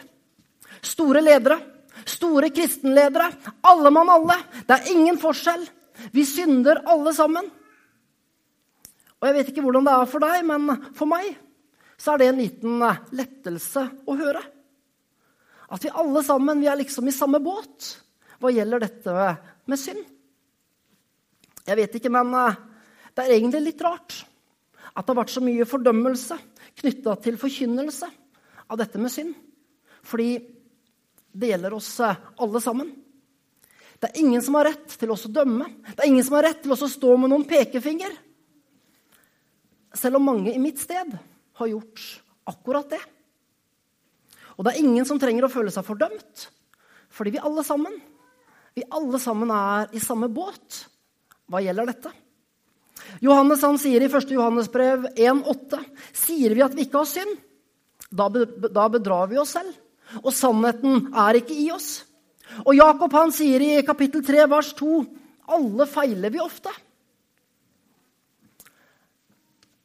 Store 0.84 1.22
ledere. 1.24 1.58
Store 2.04 2.50
kristenledere. 2.52 3.30
Alle 3.64 3.90
mann 3.90 4.10
alle. 4.12 4.36
Det 4.68 4.76
er 4.76 4.90
ingen 4.92 5.18
forskjell. 5.20 5.64
Vi 6.12 6.24
synder 6.28 6.82
alle 6.90 7.14
sammen. 7.16 7.48
Og 9.20 9.28
Jeg 9.28 9.36
vet 9.38 9.50
ikke 9.52 9.64
hvordan 9.64 9.86
det 9.86 9.94
er 9.96 10.10
for 10.10 10.20
deg, 10.20 10.42
men 10.44 10.68
for 10.92 11.08
meg 11.08 11.30
så 11.96 12.12
er 12.12 12.20
det 12.20 12.26
en 12.28 12.42
liten 12.42 12.82
lettelse 13.16 13.86
å 14.04 14.16
høre. 14.18 14.42
At 15.72 15.84
vi 15.84 15.92
alle 15.92 16.22
sammen 16.26 16.60
vi 16.60 16.68
er 16.68 16.80
liksom 16.80 17.08
i 17.08 17.14
samme 17.14 17.40
båt 17.42 17.94
hva 18.42 18.52
gjelder 18.52 18.82
dette 18.82 19.28
med 19.70 19.80
synd. 19.80 20.02
Jeg 21.64 21.78
vet 21.80 21.94
ikke, 21.96 22.12
men 22.12 22.34
eh, 22.36 22.58
det 23.14 23.24
er 23.24 23.36
egentlig 23.38 23.62
litt 23.70 23.84
rart 23.84 24.18
at 24.94 25.00
det 25.00 25.10
har 25.10 25.22
vært 25.22 25.32
så 25.32 25.42
mye 25.42 25.66
fordømmelse 25.66 26.36
knytta 26.82 27.14
til 27.24 27.38
forkynnelse 27.40 28.10
av 28.68 28.80
dette 28.80 29.00
med 29.00 29.12
synd. 29.12 29.32
Fordi 30.04 30.50
Det 31.34 31.48
gjelder 31.50 31.74
oss 31.74 31.88
eh, 31.98 32.20
alle 32.38 32.60
sammen. 32.62 32.92
Det 33.98 34.06
er 34.06 34.20
ingen 34.20 34.42
som 34.44 34.54
har 34.54 34.68
rett 34.68 34.92
til 35.00 35.10
oss 35.10 35.24
å 35.26 35.32
dømme. 35.34 35.66
Det 35.88 36.04
er 36.04 36.10
ingen 36.10 36.22
som 36.22 36.36
har 36.36 36.44
rett 36.46 36.60
til 36.62 36.70
oss 36.70 36.84
å 36.86 36.90
stå 36.92 37.16
med 37.18 37.32
noen 37.32 37.46
pekefinger. 37.48 38.12
Selv 39.94 40.20
om 40.20 40.28
mange 40.28 40.52
i 40.52 40.60
mitt 40.62 40.78
sted 40.78 41.10
har 41.58 41.70
gjort 41.70 42.04
akkurat 42.50 42.92
det. 42.92 43.00
Og 44.56 44.64
det 44.64 44.74
er 44.74 44.82
ingen 44.82 45.06
som 45.08 45.18
trenger 45.20 45.46
å 45.46 45.52
føle 45.52 45.72
seg 45.74 45.86
fordømt, 45.86 46.48
fordi 47.14 47.36
vi 47.36 47.42
alle 47.42 47.64
sammen 47.66 47.94
vi 48.74 48.82
alle 48.90 49.20
sammen 49.22 49.50
er 49.54 49.92
i 49.94 50.02
samme 50.02 50.26
båt 50.34 50.80
hva 51.46 51.60
gjelder 51.62 51.86
dette. 51.92 52.10
Johannes 53.22 53.62
han 53.62 53.76
sier 53.78 54.02
i 54.02 54.08
1. 54.08 54.32
Johannesbrev 54.34 55.06
1,8.: 55.14 55.78
Sier 56.10 56.54
vi 56.56 56.64
at 56.64 56.74
vi 56.74 56.86
ikke 56.86 57.04
har 57.04 57.10
synd, 57.10 57.36
da 58.10 58.88
bedrar 58.90 59.30
vi 59.30 59.38
oss 59.38 59.54
selv, 59.54 59.70
og 60.22 60.32
sannheten 60.34 61.12
er 61.12 61.38
ikke 61.38 61.54
i 61.54 61.68
oss. 61.74 62.02
Og 62.64 62.74
Jakob 62.76 63.14
han 63.14 63.32
sier 63.34 63.62
i 63.62 63.84
kapittel 63.86 64.24
3, 64.26 64.48
vers 64.50 64.72
2.: 64.80 65.04
Alle 65.54 65.86
feiler 65.90 66.34
vi 66.34 66.42
ofte. 66.42 66.72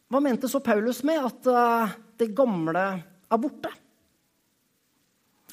Hva 0.10 0.24
mente 0.26 0.50
så 0.50 0.64
Paulus 0.66 1.04
med 1.06 1.22
at 1.22 1.48
eh, 1.54 1.92
det 2.18 2.32
gamle 2.34 2.86
er 3.30 3.42
borte? 3.42 3.70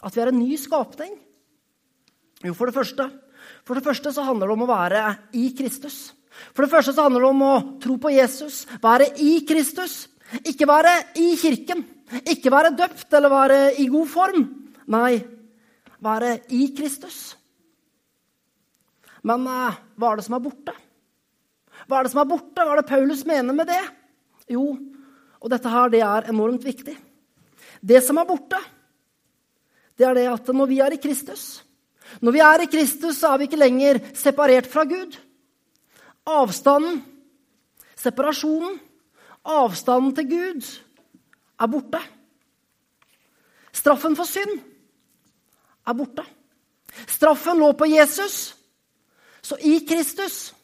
At 0.07 0.15
vi 0.15 0.23
er 0.23 0.31
en 0.31 0.39
ny 0.39 0.57
skapning? 0.61 1.17
Jo, 2.45 2.55
for 2.55 2.71
det 2.71 2.77
første 2.79 3.11
for 3.67 3.79
det 3.79 3.85
første 3.85 4.13
så 4.15 4.25
handler 4.27 4.49
det 4.49 4.57
om 4.57 4.65
å 4.65 4.71
være 4.71 5.03
i 5.39 5.49
Kristus. 5.57 6.13
For 6.53 6.65
det 6.65 6.73
første 6.73 6.95
så 6.95 7.07
handler 7.07 7.25
det 7.25 7.33
om 7.33 7.45
å 7.47 7.55
tro 7.83 7.97
på 8.01 8.13
Jesus, 8.15 8.65
være 8.83 9.09
i 9.23 9.41
Kristus. 9.49 10.07
Ikke 10.47 10.67
være 10.69 10.93
i 11.23 11.37
kirken, 11.39 11.85
ikke 12.27 12.51
være 12.51 12.75
døpt 12.79 13.15
eller 13.15 13.31
være 13.31 13.59
i 13.79 13.87
god 13.91 14.09
form. 14.11 14.47
Nei, 14.91 15.21
være 16.03 16.41
i 16.55 16.67
Kristus. 16.77 17.37
Men 19.27 19.47
uh, 19.47 19.79
hva 19.99 20.13
er 20.13 20.21
det 20.21 20.27
som 20.27 20.37
er 20.39 20.43
borte? 20.43 20.75
Hva 21.87 22.01
er 22.01 22.07
det 22.07 22.13
som 22.13 22.23
er 22.23 22.31
borte? 22.31 22.59
Hva 22.59 22.75
er 22.75 22.83
det 22.83 22.91
Paulus 22.91 23.23
mener 23.27 23.55
med 23.55 23.71
det? 23.71 23.83
Jo, 24.51 24.67
og 25.39 25.51
dette 25.53 25.71
her, 25.71 25.91
det 25.95 26.03
er 26.07 26.31
enormt 26.31 26.67
viktig. 26.67 26.95
Det 27.87 28.03
som 28.03 28.19
er 28.19 28.27
borte, 28.27 28.59
det 29.97 30.07
er 30.07 30.17
det 30.19 30.27
at 30.29 30.49
når 30.55 30.69
vi 30.69 30.81
er 30.85 30.95
i 30.95 31.01
Kristus, 31.01 31.65
når 32.21 32.33
vi 32.33 32.43
er 32.45 32.63
i 32.63 32.71
Kristus, 32.71 33.17
så 33.17 33.33
er 33.33 33.41
vi 33.41 33.49
ikke 33.49 33.61
lenger 33.61 34.01
separert 34.15 34.69
fra 34.71 34.85
Gud. 34.89 35.17
Avstanden, 36.27 37.01
separasjonen, 37.97 38.79
avstanden 39.45 40.15
til 40.15 40.29
Gud 40.31 40.69
er 41.61 41.71
borte. 41.71 42.01
Straffen 43.73 44.17
for 44.17 44.29
synd 44.29 44.59
er 45.87 45.97
borte. 45.97 46.25
Straffen 47.07 47.61
lå 47.61 47.73
på 47.77 47.89
Jesus, 47.91 48.57
så 49.43 49.59
i 49.61 49.79
Kristus 49.89 50.55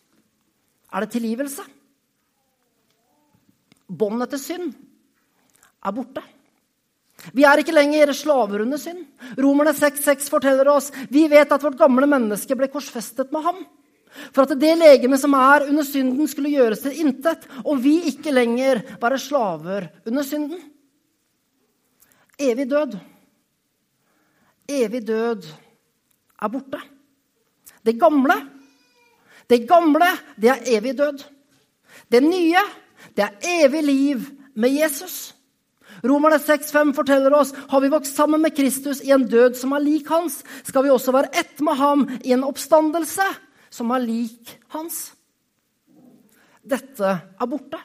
er 0.93 1.05
det 1.05 1.13
tilgivelse. 1.13 1.65
Båndet 3.93 4.33
til 4.33 4.41
synd 4.41 4.73
er 5.85 5.93
borte. 5.93 6.23
Vi 7.31 7.45
er 7.47 7.63
ikke 7.63 7.75
lenger 7.75 8.11
slaver 8.17 8.65
under 8.65 8.81
synd. 8.81 9.05
Romerne 9.39 9.75
6,6 9.77 10.27
forteller 10.33 10.69
oss 10.73 10.91
vi 11.13 11.29
vet 11.31 11.53
at 11.55 11.63
vårt 11.63 11.79
gamle 11.79 12.09
menneske 12.11 12.57
ble 12.59 12.71
korsfestet 12.73 13.31
med 13.35 13.47
ham. 13.47 13.63
For 14.35 14.45
at 14.45 14.59
det 14.61 14.75
legeme 14.77 15.17
som 15.21 15.35
er 15.39 15.69
under 15.71 15.87
synden, 15.87 16.27
skulle 16.29 16.53
gjøres 16.53 16.83
til 16.85 16.99
intet, 17.01 17.47
og 17.65 17.81
vi 17.81 17.95
ikke 18.11 18.35
lenger 18.35 18.83
være 19.01 19.21
slaver 19.21 19.89
under 20.09 20.27
synden. 20.27 20.61
Evig 22.43 22.67
død. 22.69 22.99
Evig 24.69 25.07
død 25.07 25.47
er 26.43 26.53
borte. 26.53 26.81
Det 27.83 27.97
gamle, 27.99 28.37
det 29.51 29.65
gamle, 29.69 30.11
det 30.39 30.51
er 30.53 30.69
evig 30.77 30.97
død. 30.99 31.25
Det 32.13 32.23
nye, 32.23 32.63
det 33.17 33.25
er 33.25 33.65
evig 33.65 33.83
liv 33.85 34.21
med 34.55 34.77
Jesus. 34.77 35.35
Romerne 36.03 36.39
6,5 36.43 36.93
forteller 36.97 37.35
oss 37.37 37.53
har 37.71 37.81
vi 37.81 37.91
vokst 37.93 38.17
sammen 38.19 38.43
med 38.43 38.57
Kristus 38.57 39.03
i 39.07 39.13
en 39.15 39.29
død 39.31 39.55
som 39.59 39.75
er 39.77 39.85
lik 39.85 40.11
hans, 40.11 40.41
skal 40.67 40.87
vi 40.87 40.91
også 40.91 41.15
være 41.15 41.31
ett 41.39 41.63
med 41.63 41.79
ham 41.79 42.05
i 42.23 42.35
en 42.35 42.43
oppstandelse 42.47 43.29
som 43.73 43.95
er 43.95 44.03
lik 44.03 44.57
hans. 44.75 45.13
Dette 46.63 47.15
er 47.15 47.51
borte. 47.51 47.79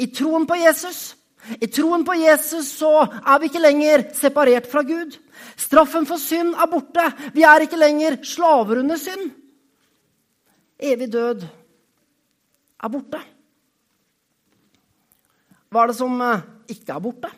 I 0.00 0.08
troen 0.08 0.48
på 0.48 0.56
Jesus 0.56 1.12
i 1.60 1.68
troen 1.70 2.02
på 2.04 2.14
Jesus 2.18 2.72
så 2.80 2.90
er 3.06 3.38
vi 3.38 3.48
ikke 3.50 3.62
lenger 3.62 4.02
separert 4.16 4.66
fra 4.70 4.82
Gud. 4.86 5.14
Straffen 5.58 6.06
for 6.08 6.18
synd 6.18 6.56
er 6.58 6.70
borte. 6.70 7.04
Vi 7.36 7.44
er 7.46 7.62
ikke 7.62 7.78
lenger 7.78 8.18
slaver 8.26 8.82
under 8.82 8.98
synd. 8.98 9.30
Evig 10.76 11.08
død 11.12 11.46
er 11.46 12.92
borte. 12.92 13.22
Hva 15.70 15.84
er 15.84 15.92
det 15.92 15.98
som 15.98 16.20
eh, 16.22 16.44
ikke 16.72 16.94
er 16.94 17.02
borte? 17.02 17.30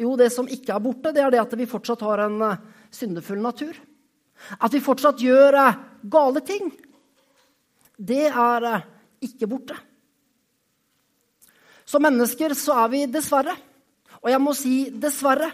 Jo, 0.00 0.14
det 0.18 0.30
som 0.34 0.48
ikke 0.50 0.74
er 0.74 0.82
borte, 0.82 1.12
det 1.14 1.22
er 1.22 1.34
det 1.34 1.42
at 1.42 1.54
vi 1.58 1.70
fortsatt 1.70 2.02
har 2.02 2.24
en 2.26 2.40
eh, 2.42 2.62
syndefull 2.94 3.42
natur. 3.42 3.76
At 4.58 4.74
vi 4.74 4.82
fortsatt 4.82 5.22
gjør 5.22 5.58
eh, 5.60 5.82
gale 6.10 6.42
ting. 6.46 6.72
Det 7.94 8.26
er 8.26 8.68
eh, 8.72 8.86
ikke 9.28 9.48
borte. 9.50 9.76
Som 11.86 12.02
mennesker 12.06 12.56
så 12.58 12.80
er 12.84 12.90
vi 12.90 13.04
dessverre, 13.12 13.54
og 14.22 14.32
jeg 14.32 14.42
må 14.42 14.56
si 14.56 14.78
dessverre 14.90 15.52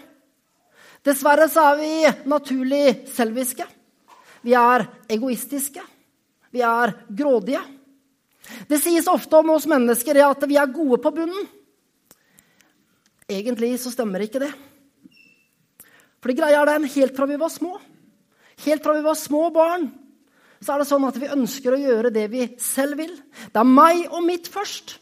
Dessverre 1.01 1.47
så 1.49 1.63
er 1.71 1.77
vi 1.79 1.93
naturlig 2.29 3.07
selviske. 3.09 3.65
Vi 4.45 4.53
er 4.53 4.83
egoistiske. 5.09 5.81
Vi 6.53 6.61
er 6.61 6.93
grådige. 7.09 7.61
Det 8.69 8.77
sies 8.77 9.07
ofte 9.09 9.39
om 9.39 9.49
oss 9.55 9.65
mennesker 9.69 10.19
at 10.21 10.45
vi 10.45 10.59
er 10.61 10.69
gode 10.69 10.99
på 11.01 11.09
bunnen. 11.15 11.47
Egentlig 13.31 13.73
så 13.79 13.91
stemmer 13.93 14.25
ikke 14.25 14.43
det. 14.43 14.51
For 16.21 16.29
det 16.29 16.37
greia 16.37 16.61
er 16.61 16.69
den 16.69 16.89
helt 16.91 17.15
fra 17.17 17.27
vi 17.29 17.39
var 17.41 17.51
små. 17.53 17.77
Helt 18.65 18.83
fra 18.83 18.93
vi 18.97 19.05
var 19.05 19.17
små 19.17 19.47
barn, 19.53 19.87
så 20.61 20.75
er 20.75 20.81
det 20.81 20.89
sånn 20.91 21.07
at 21.07 21.17
vi 21.17 21.31
ønsker 21.33 21.73
å 21.73 21.79
gjøre 21.81 22.11
det 22.13 22.27
vi 22.29 22.43
selv 22.61 22.99
vil. 22.99 23.15
Det 23.49 23.57
er 23.57 23.65
meg 23.65 24.03
og 24.11 24.21
mitt 24.27 24.49
først. 24.51 24.99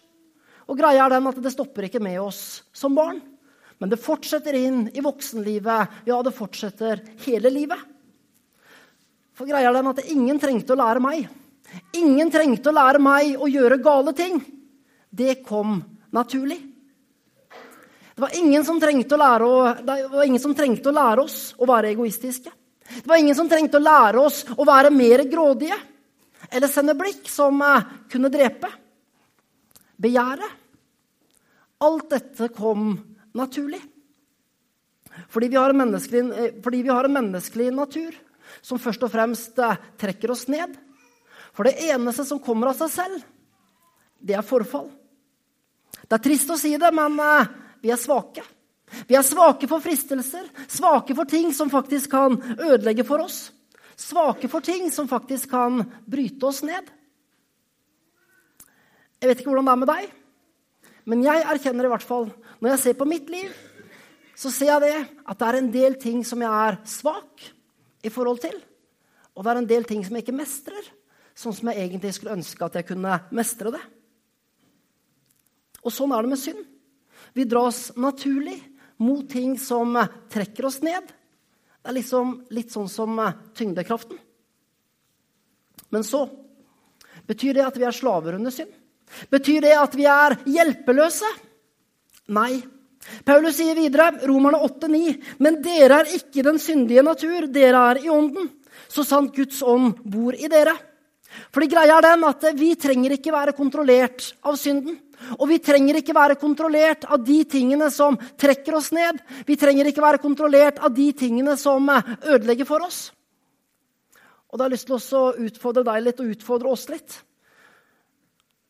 Og 0.71 0.77
greia 0.79 1.03
er 1.03 1.15
den 1.17 1.27
at 1.27 1.41
det 1.43 1.51
stopper 1.51 1.89
ikke 1.89 1.99
med 2.03 2.15
oss 2.21 2.61
som 2.71 2.95
barn. 2.95 3.19
Men 3.79 3.91
det 3.91 3.99
fortsetter 3.99 4.55
inn 4.55 4.85
i 4.93 5.03
voksenlivet. 5.03 6.05
Ja, 6.07 6.21
det 6.23 6.35
fortsetter 6.35 7.01
hele 7.25 7.51
livet. 7.51 7.81
For 9.35 9.47
greia 9.47 9.71
er 9.71 9.75
den 9.75 9.91
at 9.91 10.03
ingen 10.11 10.39
trengte 10.39 10.75
å 10.75 10.79
lære 10.79 11.03
meg. 11.03 11.27
Ingen 11.99 12.31
trengte 12.31 12.71
å 12.71 12.75
lære 12.75 13.01
meg 13.03 13.35
å 13.39 13.47
gjøre 13.51 13.81
gale 13.83 14.15
ting. 14.15 14.39
Det 15.09 15.41
kom 15.47 15.81
naturlig. 16.15 16.59
Det 18.19 18.25
var 18.25 18.35
ingen 18.35 18.65
som 18.67 18.81
trengte 18.83 19.15
å 19.15 19.17
lære, 19.21 19.45
å, 19.47 20.23
som 20.43 20.51
trengte 20.51 20.91
å 20.91 20.91
lære 20.91 21.23
oss 21.23 21.53
å 21.55 21.63
være 21.69 21.93
egoistiske. 21.93 22.51
Det 22.89 23.07
var 23.07 23.15
ingen 23.15 23.37
som 23.37 23.47
trengte 23.47 23.79
å 23.79 23.83
lære 23.85 24.19
oss 24.19 24.41
å 24.59 24.65
være 24.67 24.89
mer 24.91 25.21
grådige 25.31 25.77
eller 26.49 26.67
sende 26.67 26.97
blikk 26.99 27.29
som 27.31 27.61
eh, 27.63 27.85
kunne 28.11 28.27
drepe. 28.33 28.67
Begjæret. 30.03 30.57
Alt 31.87 32.09
dette 32.11 32.49
kom 32.57 32.89
naturlig. 33.39 33.79
Fordi 35.31 35.47
vi, 35.53 35.61
eh, 35.61 36.59
fordi 36.59 36.81
vi 36.83 36.91
har 36.91 37.07
en 37.07 37.15
menneskelig 37.21 37.69
natur 37.71 38.19
som 38.59 38.83
først 38.83 39.07
og 39.07 39.13
fremst 39.15 39.63
eh, 39.63 39.79
trekker 39.95 40.35
oss 40.35 40.43
ned. 40.51 40.75
For 41.55 41.71
det 41.71 41.77
eneste 41.87 42.27
som 42.27 42.43
kommer 42.43 42.73
av 42.73 42.83
seg 42.83 42.91
selv, 42.97 43.23
det 44.19 44.35
er 44.35 44.43
forfall. 44.43 44.91
Det 46.03 46.19
er 46.19 46.27
trist 46.27 46.51
å 46.51 46.59
si 46.59 46.75
det, 46.75 46.91
men 46.91 47.15
vi 47.83 47.91
er 47.93 47.99
svake. 47.99 48.43
Vi 49.07 49.15
er 49.17 49.25
svake 49.25 49.67
for 49.69 49.83
fristelser, 49.83 50.47
svake 50.67 51.15
for 51.17 51.29
ting 51.29 51.53
som 51.53 51.69
faktisk 51.69 52.11
kan 52.11 52.37
ødelegge 52.57 53.05
for 53.05 53.21
oss. 53.25 53.49
Svake 53.99 54.49
for 54.49 54.65
ting 54.65 54.89
som 54.93 55.09
faktisk 55.09 55.51
kan 55.51 55.83
bryte 56.09 56.47
oss 56.47 56.63
ned. 56.65 56.87
Jeg 59.19 59.29
vet 59.29 59.41
ikke 59.41 59.51
hvordan 59.51 59.67
det 59.67 59.73
er 59.73 59.81
med 59.83 59.91
deg, 59.91 60.11
men 61.11 61.25
jeg 61.25 61.43
erkjenner 61.51 61.87
i 61.87 61.91
hvert 61.91 62.07
fall 62.07 62.29
når 62.59 62.73
jeg 62.73 62.81
ser 62.83 62.97
på 62.99 63.07
mitt 63.07 63.29
liv, 63.31 63.51
så 64.39 64.51
ser 64.51 64.71
jeg 64.71 64.83
det 64.85 64.95
at 65.27 65.39
det 65.39 65.47
er 65.47 65.57
en 65.59 65.71
del 65.73 65.97
ting 65.99 66.23
som 66.27 66.39
jeg 66.43 66.67
er 66.69 66.79
svak 66.87 67.43
i 68.07 68.11
forhold 68.11 68.39
til. 68.43 68.55
Og 69.35 69.43
det 69.43 69.51
er 69.51 69.59
en 69.61 69.69
del 69.69 69.85
ting 69.87 70.03
som 70.05 70.15
jeg 70.15 70.23
ikke 70.23 70.37
mestrer, 70.39 70.89
sånn 71.35 71.55
som 71.55 71.71
jeg 71.71 71.83
egentlig 71.83 72.13
skulle 72.15 72.37
ønske 72.39 72.65
at 72.65 72.77
jeg 72.79 72.87
kunne 72.87 73.19
mestre 73.35 73.73
det. 73.75 73.83
Og 75.83 75.91
sånn 75.95 76.11
er 76.15 76.23
det 76.23 76.31
med 76.31 76.41
synd. 76.41 76.63
Vi 77.33 77.45
dras 77.49 77.91
naturlig 77.95 78.57
mot 78.99 79.29
ting 79.29 79.57
som 79.59 79.95
eh, 79.95 80.11
trekker 80.31 80.67
oss 80.69 80.81
ned. 80.85 81.07
Det 81.79 81.91
er 81.91 81.97
liksom 81.97 82.35
litt 82.55 82.73
sånn 82.73 82.89
som 82.91 83.19
eh, 83.23 83.37
tyngdekraften. 83.57 84.19
Men 85.89 86.05
så 86.05 86.27
Betyr 87.29 87.53
det 87.59 87.61
at 87.61 87.75
vi 87.77 87.85
er 87.85 87.93
slaver 87.93 88.39
under 88.39 88.49
synd? 88.49 88.71
Betyr 89.29 89.61
det 89.61 89.75
at 89.77 89.93
vi 89.93 90.07
er 90.09 90.33
hjelpeløse? 90.49 91.29
Nei. 92.33 92.55
Paulus 93.25 93.57
sier 93.59 93.77
videre, 93.77 94.11
Romerne 94.25 94.57
8,9.: 94.65 95.13
Men 95.37 95.59
dere 95.61 96.01
er 96.01 96.15
ikke 96.17 96.41
den 96.45 96.57
syndige 96.61 97.03
natur, 97.05 97.45
dere 97.53 97.83
er 97.91 98.01
i 98.01 98.09
ånden. 98.09 98.49
Så 98.89 99.05
sant 99.05 99.35
Guds 99.35 99.61
ånd 99.61 100.01
bor 100.09 100.33
i 100.33 100.49
dere. 100.49 100.73
Fordi 101.53 101.69
greia 101.69 101.99
er 101.99 102.07
den 102.07 102.25
at 102.25 102.49
Vi 102.57 102.73
trenger 102.75 103.13
ikke 103.13 103.33
være 103.33 103.53
kontrollert 103.57 104.31
av 104.41 104.57
synden. 104.57 104.97
Og 105.37 105.45
vi 105.51 105.59
trenger 105.61 105.99
ikke 105.99 106.15
være 106.15 106.39
kontrollert 106.41 107.05
av 107.09 107.21
de 107.25 107.37
tingene 107.49 107.89
som 107.93 108.17
trekker 108.39 108.77
oss 108.79 108.91
ned. 108.95 109.21
Vi 109.45 109.57
trenger 109.59 109.89
ikke 109.89 110.03
være 110.03 110.21
kontrollert 110.23 110.81
av 110.81 110.93
de 110.95 111.11
tingene 111.17 111.55
som 111.59 111.89
ødelegger 111.89 112.67
for 112.69 112.85
oss. 112.87 113.09
Og 114.49 114.57
da 114.57 114.65
har 114.65 114.71
jeg 114.71 114.79
lyst 114.79 114.89
til 114.89 115.19
å 115.19 115.33
utfordre 115.45 115.85
deg 115.85 116.05
litt 116.07 116.23
og 116.23 116.31
utfordre 116.33 116.71
oss 116.73 116.87
litt. 116.89 117.19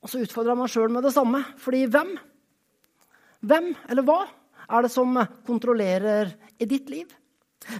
Og 0.03 0.11
så 0.11 0.19
utfordrer 0.23 0.53
jeg 0.53 0.59
meg 0.59 0.73
sjøl 0.73 0.91
med 0.91 1.07
det 1.07 1.15
samme. 1.15 1.43
Fordi 1.59 1.85
hvem? 1.91 2.11
Hvem 3.47 3.71
eller 3.87 4.07
hva 4.07 4.19
er 4.69 4.85
det 4.85 4.91
som 4.93 5.15
kontrollerer 5.47 6.33
i 6.59 6.67
ditt 6.67 6.91
liv? 6.91 7.07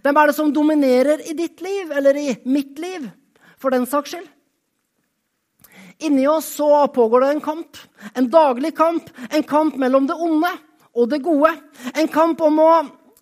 Hvem 0.04 0.20
er 0.22 0.30
det 0.30 0.36
som 0.38 0.52
dominerer 0.54 1.24
i 1.28 1.36
ditt 1.38 1.62
liv 1.64 1.92
eller 1.96 2.18
i 2.20 2.28
mitt 2.48 2.80
liv, 2.80 3.08
for 3.60 3.74
den 3.74 3.88
saks 3.90 4.14
skyld? 4.14 4.28
Inni 6.00 6.28
oss 6.28 6.48
så 6.56 6.88
pågår 6.88 7.22
det 7.22 7.28
en 7.28 7.42
kamp. 7.42 7.78
En 8.14 8.30
daglig 8.30 8.76
kamp. 8.78 9.10
En 9.30 9.44
kamp 9.44 9.76
mellom 9.76 10.08
det 10.08 10.16
onde 10.16 10.52
og 10.94 11.10
det 11.10 11.20
gode. 11.24 11.52
En 11.94 12.08
kamp 12.08 12.42
om 12.42 12.60
å 12.64 12.72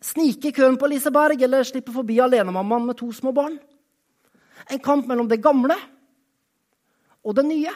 snike 0.02 0.52
i 0.52 0.56
køen 0.56 0.78
på 0.78 0.90
Liseberg 0.92 1.42
eller 1.44 1.66
slippe 1.66 1.94
forbi 1.94 2.20
alenemammaen 2.22 2.86
med 2.86 2.98
to 3.00 3.10
små 3.14 3.34
barn. 3.34 3.58
En 4.70 4.80
kamp 4.84 5.08
mellom 5.10 5.28
det 5.30 5.42
gamle 5.42 5.76
og 7.24 7.36
det 7.36 7.46
nye. 7.48 7.74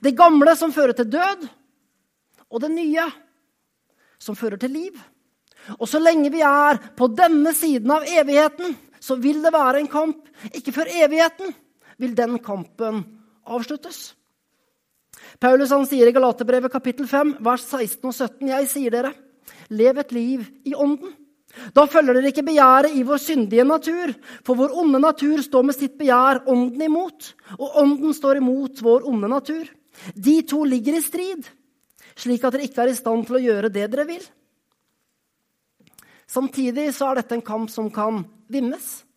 Det 0.00 0.14
gamle 0.16 0.54
som 0.58 0.72
fører 0.74 0.96
til 0.96 1.10
død, 1.10 1.46
og 2.50 2.60
det 2.62 2.70
nye 2.72 3.04
som 4.18 4.36
fører 4.36 4.58
til 4.60 4.74
liv. 4.74 4.98
Og 5.78 5.86
så 5.88 6.00
lenge 6.00 6.32
vi 6.32 6.42
er 6.44 6.80
på 6.96 7.10
denne 7.12 7.52
siden 7.56 7.90
av 7.92 8.06
evigheten, 8.08 8.74
så 9.00 9.18
vil 9.20 9.42
det 9.44 9.52
være 9.54 9.82
en 9.82 9.90
kamp. 9.90 10.22
Ikke 10.54 10.74
før 10.74 10.90
evigheten 10.90 11.52
vil 11.98 12.16
den 12.16 12.38
kampen 12.42 13.04
avsluttes. 13.46 14.17
Paulus 15.40 15.72
han 15.74 15.86
sier 15.88 16.08
i 16.08 16.14
Galaterbrevet 16.14 16.72
kapittel 16.72 17.08
5, 17.08 17.36
vers 17.44 17.64
16 17.70 18.10
og 18.10 18.14
17.: 18.14 18.50
Jeg 18.50 18.68
sier 18.70 18.94
dere, 18.94 19.12
lev 19.70 19.98
et 19.98 20.12
liv 20.12 20.44
i 20.64 20.74
ånden. 20.74 21.14
Da 21.74 21.86
følger 21.90 22.14
dere 22.14 22.30
ikke 22.30 22.44
begjæret 22.46 22.94
i 22.94 23.02
vår 23.06 23.20
syndige 23.22 23.64
natur, 23.66 24.12
for 24.46 24.58
vår 24.58 24.74
onde 24.78 25.00
natur 25.02 25.40
står 25.42 25.64
med 25.66 25.76
sitt 25.76 25.96
begjær 25.98 26.44
ånden 26.46 26.82
imot, 26.84 27.32
og 27.58 27.78
ånden 27.82 28.14
står 28.14 28.42
imot 28.42 28.82
vår 28.84 29.08
onde 29.08 29.30
natur. 29.32 29.64
De 30.14 30.42
to 30.46 30.62
ligger 30.68 30.98
i 30.98 31.02
strid, 31.02 31.48
slik 32.18 32.44
at 32.44 32.54
dere 32.54 32.68
ikke 32.68 32.84
er 32.84 32.92
i 32.92 32.98
stand 32.98 33.26
til 33.26 33.38
å 33.38 33.42
gjøre 33.42 33.72
det 33.74 33.88
dere 33.90 34.06
vil. 34.08 34.22
Samtidig 36.28 36.90
så 36.94 37.08
er 37.08 37.22
dette 37.22 37.38
en 37.38 37.44
kamp 37.44 37.72
som 37.72 37.88
kan 37.90 38.20
vinnes. 38.52 39.07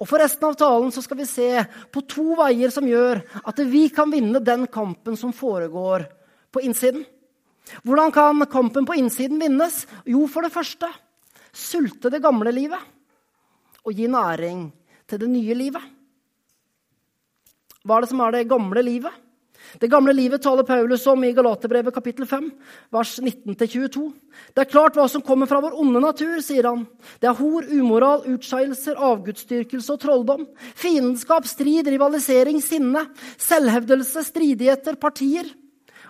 Og 0.00 0.08
For 0.08 0.22
resten 0.22 0.48
av 0.48 0.56
talen 0.58 0.92
så 0.94 1.02
skal 1.04 1.20
vi 1.20 1.28
se 1.28 1.48
på 1.92 2.02
to 2.08 2.36
veier 2.38 2.72
som 2.74 2.86
gjør 2.88 3.22
at 3.42 3.62
vi 3.68 3.86
kan 3.94 4.10
vinne 4.12 4.40
den 4.42 4.66
kampen 4.72 5.18
som 5.18 5.34
foregår 5.36 6.06
på 6.52 6.62
innsiden. 6.64 7.04
Hvordan 7.86 8.12
kan 8.12 8.46
kampen 8.50 8.86
på 8.88 8.96
innsiden 8.98 9.40
vinnes? 9.40 9.84
Jo, 10.08 10.26
for 10.26 10.44
det 10.44 10.54
første 10.54 10.88
sulte 11.52 12.10
det 12.10 12.22
gamle 12.24 12.52
livet 12.54 12.80
og 13.84 13.94
gi 13.94 14.08
næring 14.10 14.66
til 15.08 15.20
det 15.20 15.30
nye 15.30 15.56
livet. 15.58 15.84
Hva 17.82 17.98
er 17.98 18.04
det 18.04 18.12
som 18.12 18.22
er 18.22 18.34
det 18.34 18.48
gamle 18.50 18.82
livet? 18.86 19.21
Det 19.80 19.88
gamle 19.88 20.12
livet 20.12 20.42
taler 20.42 20.66
Paulus 20.68 21.06
om 21.08 21.22
i 21.24 21.32
Galaterbrevet 21.32 21.94
kapittel 21.94 22.26
5, 22.28 22.48
vers 22.92 23.12
19-22. 23.22 24.02
Det 24.52 24.64
er 24.64 24.68
klart 24.68 24.98
hva 24.98 25.06
som 25.08 25.24
kommer 25.24 25.48
fra 25.48 25.62
vår 25.64 25.78
onde 25.80 26.02
natur, 26.02 26.34
sier 26.44 26.68
han. 26.68 26.84
Det 27.22 27.30
er 27.30 27.38
hor, 27.38 27.64
umoral, 27.72 28.26
utskeielser, 28.34 29.00
avgudsdyrkelse 29.00 29.94
og 29.94 30.02
trolldom. 30.02 30.44
Fiendskap, 30.76 31.48
strid, 31.48 31.88
rivalisering, 31.88 32.60
sinne, 32.64 33.06
selvhevdelse, 33.40 34.26
stridigheter, 34.28 35.00
partier. 35.00 35.48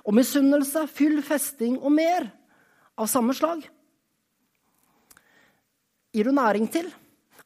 Og 0.02 0.16
misunnelse, 0.18 0.88
fyll, 0.90 1.20
festing 1.22 1.78
og 1.78 1.94
mer 1.94 2.26
av 2.98 3.06
samme 3.10 3.36
slag. 3.36 3.62
Gir 6.12 6.28
du 6.28 6.34
næring 6.34 6.66
til, 6.68 6.90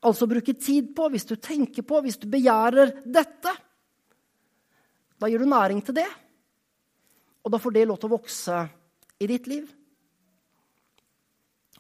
altså 0.01 0.27
bruker 0.27 0.57
tid 0.59 0.91
på, 0.97 1.11
hvis 1.13 1.29
du 1.29 1.37
tenker 1.37 1.85
på, 1.87 2.01
hvis 2.03 2.19
du 2.19 2.27
begjærer 2.31 2.97
dette, 3.05 3.53
da 5.21 5.29
gir 5.31 5.41
du 5.41 5.49
næring 5.49 5.81
til 5.85 5.97
det, 5.97 6.09
og 7.45 7.53
da 7.53 7.61
får 7.63 7.77
det 7.77 7.87
lov 7.89 7.99
til 8.01 8.11
å 8.11 8.17
vokse 8.17 8.61
i 9.23 9.29
ditt 9.31 9.47
liv. 9.51 9.69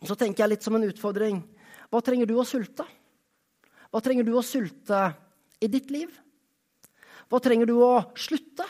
Og 0.01 0.09
så 0.11 0.17
tenker 0.19 0.45
jeg 0.45 0.55
litt 0.55 0.67
som 0.67 0.77
en 0.79 0.87
utfordring 0.87 1.41
hva 1.91 2.03
trenger 2.03 2.29
du 2.29 2.35
å 2.39 2.47
sulte? 2.47 2.85
Hva 3.91 4.03
trenger 4.03 4.27
du 4.27 4.35
å 4.37 4.45
sulte 4.45 5.01
i 5.63 5.69
ditt 5.71 5.91
liv? 5.95 6.11
Hva 7.31 7.41
trenger 7.43 7.69
du 7.69 7.77
å 7.83 7.93
slutte 8.19 8.67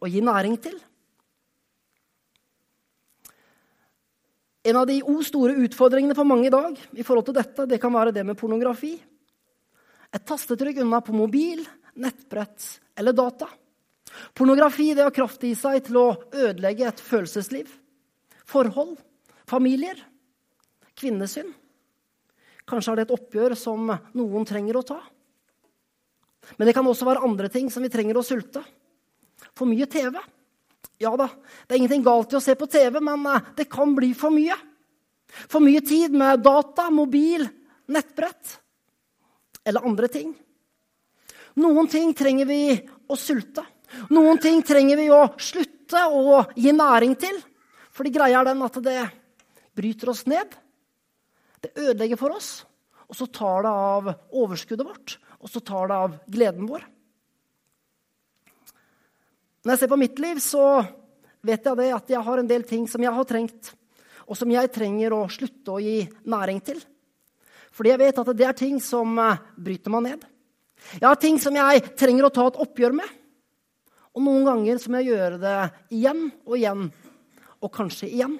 å 0.00 0.08
gi 0.10 0.22
næring 0.24 0.56
til? 0.64 0.76
En 4.66 4.80
av 4.80 4.88
de 4.88 4.98
store 5.22 5.54
utfordringene 5.62 6.16
for 6.18 6.26
mange 6.26 6.48
i 6.48 6.52
dag 6.52 6.74
i 6.98 7.04
forhold 7.06 7.28
til 7.28 7.36
dette, 7.36 7.68
det 7.70 7.78
kan 7.80 7.94
være 7.94 8.14
det 8.16 8.24
med 8.26 8.38
pornografi. 8.38 8.96
Et 10.10 10.24
tastetrykk 10.26 10.80
unna 10.82 10.98
på 11.04 11.14
mobil, 11.14 11.62
nettbrett 12.00 12.66
eller 12.98 13.16
data. 13.16 13.48
Pornografi 14.34 14.94
det 14.94 15.04
har 15.04 15.14
kraft 15.14 15.44
i 15.44 15.52
seg 15.58 15.82
til 15.88 15.98
å 16.00 16.06
ødelegge 16.32 16.86
et 16.88 17.02
følelsesliv, 17.02 17.68
forhold, 18.48 18.96
familier, 19.48 19.98
kvinnesyn. 20.96 21.50
Kanskje 22.66 22.92
er 22.92 23.00
det 23.00 23.06
et 23.06 23.16
oppgjør 23.16 23.54
som 23.58 23.90
noen 23.90 24.48
trenger 24.48 24.78
å 24.78 24.86
ta. 24.86 25.00
Men 26.56 26.68
det 26.68 26.74
kan 26.76 26.86
også 26.86 27.06
være 27.08 27.26
andre 27.26 27.50
ting 27.52 27.68
som 27.70 27.84
vi 27.84 27.90
trenger 27.92 28.18
å 28.18 28.24
sulte. 28.26 28.62
For 29.56 29.68
mye 29.68 29.86
TV. 29.90 30.16
Ja 31.02 31.12
da, 31.18 31.26
det 31.66 31.74
er 31.74 31.82
ingenting 31.82 32.06
galt 32.06 32.32
i 32.32 32.38
å 32.38 32.42
se 32.42 32.54
på 32.56 32.68
TV, 32.70 33.02
men 33.04 33.26
eh, 33.28 33.52
det 33.58 33.68
kan 33.68 33.92
bli 33.96 34.14
for 34.16 34.32
mye. 34.32 34.56
For 35.50 35.60
mye 35.60 35.82
tid 35.84 36.14
med 36.16 36.40
data, 36.40 36.88
mobil, 36.94 37.44
nettbrett 37.92 38.54
eller 39.66 39.84
andre 39.84 40.08
ting. 40.08 40.30
Noen 41.56 41.88
ting 41.88 42.12
trenger 42.16 42.48
vi 42.48 42.60
å 43.08 43.16
sulte. 43.16 43.64
Noen 44.12 44.40
ting 44.42 44.60
trenger 44.66 44.98
vi 44.98 45.06
å 45.14 45.22
slutte 45.40 46.02
å 46.12 46.42
gi 46.56 46.72
næring 46.74 47.14
til. 47.20 47.38
Fordi 47.96 48.12
greia 48.12 48.42
er 48.42 48.50
den 48.50 48.64
at 48.66 48.76
det 48.84 48.98
bryter 49.76 50.12
oss 50.12 50.26
ned. 50.28 50.52
Det 51.64 51.72
ødelegger 51.72 52.20
for 52.20 52.36
oss. 52.36 52.50
Og 53.06 53.16
så 53.16 53.28
tar 53.30 53.64
det 53.64 53.72
av 53.72 54.10
overskuddet 54.34 54.86
vårt, 54.86 55.16
og 55.40 55.50
så 55.50 55.62
tar 55.62 55.88
det 55.88 55.98
av 56.06 56.16
gleden 56.26 56.66
vår. 56.68 56.84
Når 59.62 59.72
jeg 59.72 59.82
ser 59.82 59.90
på 59.90 59.98
mitt 60.00 60.20
liv, 60.22 60.40
så 60.42 60.64
vet 61.46 61.64
jeg 61.66 61.78
det 61.78 61.90
at 61.94 62.10
jeg 62.10 62.22
har 62.26 62.42
en 62.42 62.50
del 62.50 62.66
ting 62.66 62.86
som 62.90 63.02
jeg 63.02 63.14
har 63.14 63.26
trengt, 63.26 63.72
og 64.26 64.38
som 64.38 64.50
jeg 64.50 64.72
trenger 64.74 65.14
å 65.14 65.24
slutte 65.30 65.74
å 65.74 65.82
gi 65.82 66.00
næring 66.26 66.60
til. 66.66 66.82
Fordi 67.74 67.92
jeg 67.92 68.02
vet 68.02 68.20
at 68.22 68.32
det 68.34 68.46
er 68.46 68.58
ting 68.58 68.80
som 68.82 69.18
bryter 69.56 69.94
meg 69.94 70.06
ned. 70.08 70.26
Jeg 70.96 71.06
har 71.06 71.18
ting 71.20 71.38
som 71.42 71.56
jeg 71.56 71.82
trenger 71.98 72.28
å 72.28 72.32
ta 72.34 72.46
et 72.50 72.60
oppgjør 72.62 72.94
med. 72.96 73.08
Og 74.16 74.24
noen 74.24 74.46
ganger 74.48 74.78
så 74.80 74.92
må 74.92 75.02
jeg 75.02 75.12
gjøre 75.12 75.40
det 75.42 75.56
igjen 75.92 76.22
og 76.46 76.54
igjen, 76.56 76.86
og 77.60 77.72
kanskje 77.74 78.08
igjen. 78.08 78.38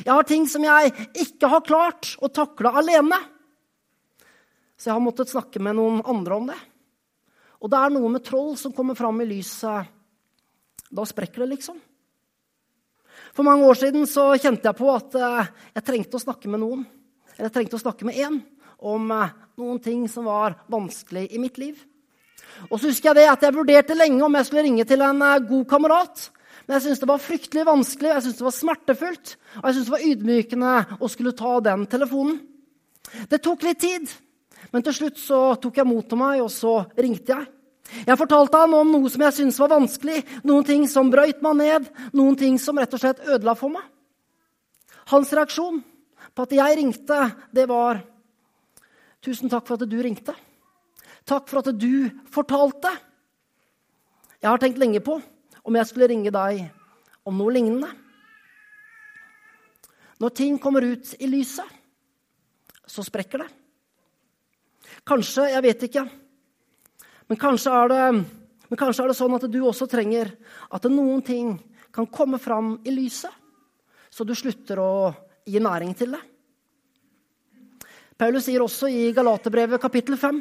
Jeg 0.00 0.10
har 0.10 0.26
ting 0.26 0.46
som 0.50 0.64
jeg 0.64 0.90
ikke 1.18 1.50
har 1.50 1.66
klart 1.66 2.14
å 2.22 2.30
takle 2.32 2.72
alene. 2.80 3.18
Så 4.78 4.88
jeg 4.88 4.96
har 4.96 5.04
måttet 5.04 5.30
snakke 5.30 5.62
med 5.62 5.76
noen 5.78 6.00
andre 6.08 6.38
om 6.40 6.50
det. 6.50 6.58
Og 7.60 7.70
det 7.70 7.78
er 7.78 7.92
noe 7.92 8.10
med 8.10 8.24
troll 8.24 8.54
som 8.58 8.74
kommer 8.74 8.96
fram 8.98 9.20
i 9.20 9.28
lyset. 9.28 9.90
Da 10.90 11.04
sprekker 11.06 11.44
det, 11.44 11.52
liksom. 11.54 11.76
For 13.36 13.46
mange 13.46 13.66
år 13.68 13.78
siden 13.78 14.08
så 14.10 14.30
kjente 14.40 14.70
jeg 14.70 14.78
på 14.78 14.88
at 14.90 15.14
eh, 15.18 15.50
jeg 15.76 15.86
trengte 15.86 16.18
å 16.18 16.22
snakke 16.22 16.50
med 16.50 16.62
noen. 16.64 16.86
Eller 17.36 17.50
jeg 17.50 17.56
trengte 17.58 17.78
å 17.78 17.82
snakke 17.82 18.08
med 18.08 18.18
én 18.18 18.40
om 18.80 19.10
eh, 19.14 19.32
noen 19.60 19.80
ting 19.82 20.04
som 20.08 20.28
var 20.28 20.56
vanskelig 20.72 21.28
i 21.30 21.40
mitt 21.40 21.58
liv. 21.60 21.78
Og 22.68 22.78
så 22.78 22.90
husker 22.90 23.10
jeg 23.10 23.20
det 23.20 23.30
at 23.30 23.44
jeg 23.46 23.56
vurderte 23.56 23.96
lenge 23.96 24.24
om 24.24 24.36
jeg 24.36 24.48
skulle 24.48 24.66
ringe 24.66 24.86
til 24.88 25.04
en 25.04 25.22
eh, 25.26 25.42
god 25.48 25.66
kamerat. 25.70 26.26
Men 26.66 26.76
jeg 26.76 26.86
syntes 26.86 27.02
det 27.02 27.10
var 27.10 27.22
fryktelig 27.22 27.66
vanskelig, 27.66 28.10
jeg 28.14 28.24
syntes 28.24 28.40
det 28.40 28.46
var 28.46 28.56
smertefullt 28.56 29.30
og 29.58 29.64
jeg 29.64 29.74
syntes 29.74 29.88
det 29.88 29.94
var 29.94 30.08
ydmykende 30.10 30.74
å 31.00 31.08
skulle 31.10 31.36
ta 31.38 31.54
den 31.66 31.86
telefonen. 31.90 32.36
Det 33.30 33.40
tok 33.42 33.64
litt 33.66 33.80
tid, 33.82 34.12
men 34.70 34.84
til 34.86 34.94
slutt 34.94 35.18
så 35.18 35.40
tok 35.58 35.80
jeg 35.80 35.88
mot 35.88 36.06
til 36.06 36.20
meg, 36.20 36.42
og 36.44 36.50
så 36.52 36.76
ringte 36.94 37.34
jeg. 37.34 37.48
Jeg 38.06 38.18
fortalte 38.20 38.60
han 38.60 38.74
om 38.76 38.92
noe 38.92 39.10
som 39.10 39.24
jeg 39.24 39.34
syntes 39.34 39.58
var 39.58 39.72
vanskelig, 39.72 40.20
noen 40.46 40.66
ting 40.66 40.84
som 40.86 41.10
brøyt 41.10 41.40
meg 41.42 41.56
ned, 41.58 41.88
noen 42.14 42.38
ting 42.38 42.58
som 42.62 42.78
rett 42.78 42.94
og 42.94 43.02
slett 43.02 43.24
ødela 43.26 43.56
for 43.58 43.74
meg. 43.74 43.82
Hans 45.10 45.32
reaksjon 45.34 45.80
på 46.30 46.46
at 46.46 46.54
jeg 46.54 46.76
ringte, 46.78 47.18
det 47.50 47.66
var 47.66 48.04
Tusen 49.20 49.52
takk 49.52 49.66
for 49.68 49.76
at 49.76 49.88
du 49.88 49.98
ringte. 50.00 50.34
Takk 51.28 51.48
for 51.50 51.60
at 51.60 51.72
du 51.76 52.08
fortalte. 52.32 52.92
Jeg 54.40 54.48
har 54.48 54.60
tenkt 54.62 54.80
lenge 54.80 55.02
på 55.04 55.18
om 55.60 55.76
jeg 55.76 55.88
skulle 55.88 56.08
ringe 56.08 56.32
deg 56.32 56.62
om 57.28 57.36
noe 57.36 57.52
lignende. 57.52 57.90
Når 60.20 60.32
ting 60.36 60.56
kommer 60.60 60.84
ut 60.84 61.12
i 61.20 61.28
lyset, 61.28 61.68
så 62.88 63.04
sprekker 63.04 63.44
det. 63.44 63.50
Kanskje, 65.06 65.46
jeg 65.52 65.64
vet 65.64 65.84
ikke, 65.86 66.02
men 67.30 67.38
kanskje 67.40 67.72
er 67.72 67.92
det, 67.92 68.04
kanskje 68.74 69.04
er 69.04 69.12
det 69.12 69.16
sånn 69.20 69.36
at 69.36 69.46
du 69.52 69.60
også 69.62 69.86
trenger 69.88 70.32
at 70.72 70.88
noen 70.90 71.22
ting 71.24 71.54
kan 71.94 72.08
komme 72.10 72.40
fram 72.42 72.74
i 72.84 72.92
lyset, 72.92 73.32
så 74.10 74.26
du 74.26 74.34
slutter 74.34 74.80
å 74.82 74.92
gi 75.46 75.62
næring 75.62 75.94
til 75.96 76.16
det. 76.16 76.20
Paulus 78.20 78.44
sier 78.44 78.60
også 78.60 78.90
i 78.92 79.10
Galaterbrevet 79.16 79.80
kapittel 79.80 80.18
5 80.20 80.40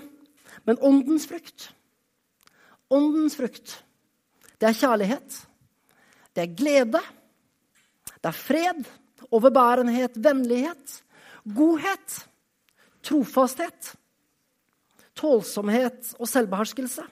men 0.68 0.82
åndens 0.84 1.28
frukt 1.30 1.70
Åndens 2.90 3.36
frukt, 3.38 3.76
det 4.58 4.66
er 4.66 4.78
kjærlighet, 4.80 5.36
det 6.34 6.42
er 6.42 6.56
glede, 6.58 7.02
det 8.18 8.32
er 8.32 8.34
fred, 8.34 8.80
overbærenhet, 9.30 10.18
vennlighet, 10.18 10.96
godhet, 11.46 12.16
trofasthet, 13.06 13.92
tålsomhet 15.14 16.16
og 16.18 16.32
selvbeherskelse. 16.32 17.06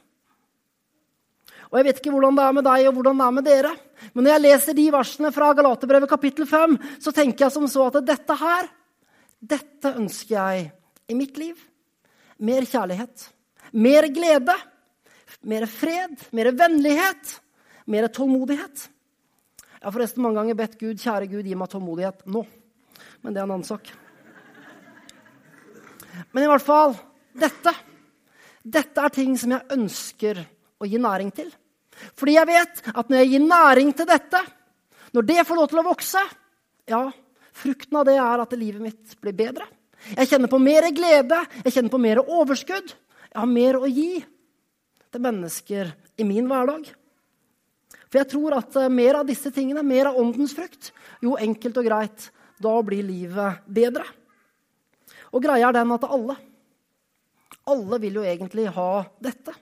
Og 1.70 1.78
Jeg 1.78 1.86
vet 1.86 2.02
ikke 2.02 2.16
hvordan 2.16 2.42
det 2.42 2.48
er 2.48 2.58
med 2.58 2.66
deg 2.66 2.90
og 2.90 2.98
hvordan 2.98 3.22
det 3.22 3.28
er 3.28 3.38
med 3.38 3.48
dere, 3.52 3.76
men 4.16 4.26
når 4.26 4.34
jeg 4.34 4.46
leser 4.48 4.78
de 4.82 4.90
versene 4.98 5.34
fra 5.36 5.54
Galaterbrevet 5.54 6.10
kapittel 6.10 6.50
5, 6.50 6.78
så 7.06 7.14
tenker 7.14 7.46
jeg 7.46 7.54
som 7.54 7.70
så 7.70 7.86
at 7.92 8.02
dette 8.02 8.42
her, 8.42 8.74
dette 9.40 9.94
ønsker 9.98 10.36
jeg 10.36 10.70
i 11.08 11.18
mitt 11.18 11.38
liv. 11.38 11.60
Mer 12.38 12.66
kjærlighet, 12.70 13.30
mer 13.74 14.08
glede, 14.14 14.56
mer 15.48 15.66
fred, 15.70 16.16
mer 16.36 16.52
vennlighet, 16.58 17.38
mer 17.90 18.10
tålmodighet. 18.14 18.88
Jeg 19.78 19.86
har 19.86 19.94
forresten 19.94 20.24
mange 20.26 20.42
ganger 20.42 20.58
bedt 20.58 20.80
Gud, 20.80 20.98
kjære 21.02 21.30
Gud, 21.32 21.46
gi 21.46 21.58
meg 21.58 21.70
tålmodighet 21.72 22.26
nå. 22.34 22.44
Men 23.22 23.34
det 23.34 23.42
er 23.42 23.46
en 23.46 23.56
annen 23.56 23.68
sak. 23.68 23.90
Men 26.34 26.44
i 26.44 26.50
hvert 26.50 26.66
fall 26.66 26.96
dette. 27.38 27.74
Dette 28.68 29.04
er 29.04 29.14
ting 29.14 29.38
som 29.40 29.54
jeg 29.54 29.78
ønsker 29.78 30.42
å 30.82 30.90
gi 30.90 31.00
næring 31.02 31.30
til. 31.36 31.52
Fordi 32.18 32.36
jeg 32.36 32.50
vet 32.50 32.82
at 32.94 33.10
når 33.10 33.22
jeg 33.22 33.32
gir 33.32 33.46
næring 33.46 33.94
til 33.98 34.10
dette, 34.10 34.42
når 35.16 35.28
det 35.30 35.46
får 35.48 35.58
lov 35.58 35.70
til 35.72 35.82
å 35.82 35.88
vokse, 35.88 36.24
ja, 36.90 37.06
frukten 37.58 38.00
av 38.00 38.08
det 38.08 38.18
er 38.22 38.44
at 38.44 38.56
livet 38.58 38.84
mitt 38.84 39.18
blir 39.22 39.36
bedre. 39.38 39.68
Jeg 40.14 40.30
kjenner 40.30 40.52
på 40.52 40.60
mer 40.62 40.88
glede, 40.96 41.42
jeg 41.66 41.74
kjenner 41.76 41.94
på 41.94 42.02
mer 42.02 42.22
overskudd. 42.22 42.94
Jeg 43.28 43.40
har 43.42 43.50
mer 43.50 43.80
å 43.80 43.90
gi 43.90 44.22
til 45.12 45.24
mennesker 45.24 45.92
i 46.18 46.26
min 46.28 46.48
hverdag. 46.50 46.88
For 48.08 48.22
jeg 48.22 48.30
tror 48.32 48.56
at 48.60 48.78
eh, 48.80 48.92
mer 48.94 49.20
av 49.20 49.28
disse 49.28 49.52
tingene, 49.54 49.84
mer 49.84 50.12
av 50.12 50.20
åndens 50.20 50.56
frukt, 50.56 50.92
jo 51.24 51.36
enkelt 51.40 51.80
og 51.82 51.88
greit, 51.90 52.30
da 52.64 52.74
blir 52.86 53.06
livet 53.06 53.66
bedre. 53.68 54.06
Og 55.36 55.44
greia 55.44 55.68
er 55.68 55.76
den 55.76 55.92
at 55.94 56.08
alle, 56.08 56.38
alle 57.68 58.00
vil 58.02 58.22
jo 58.22 58.26
egentlig 58.26 58.70
ha 58.74 58.92
dette. 59.22 59.54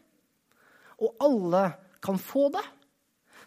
Og 1.02 1.18
alle 1.26 1.66
kan 2.06 2.20
få 2.22 2.48
det. 2.54 2.64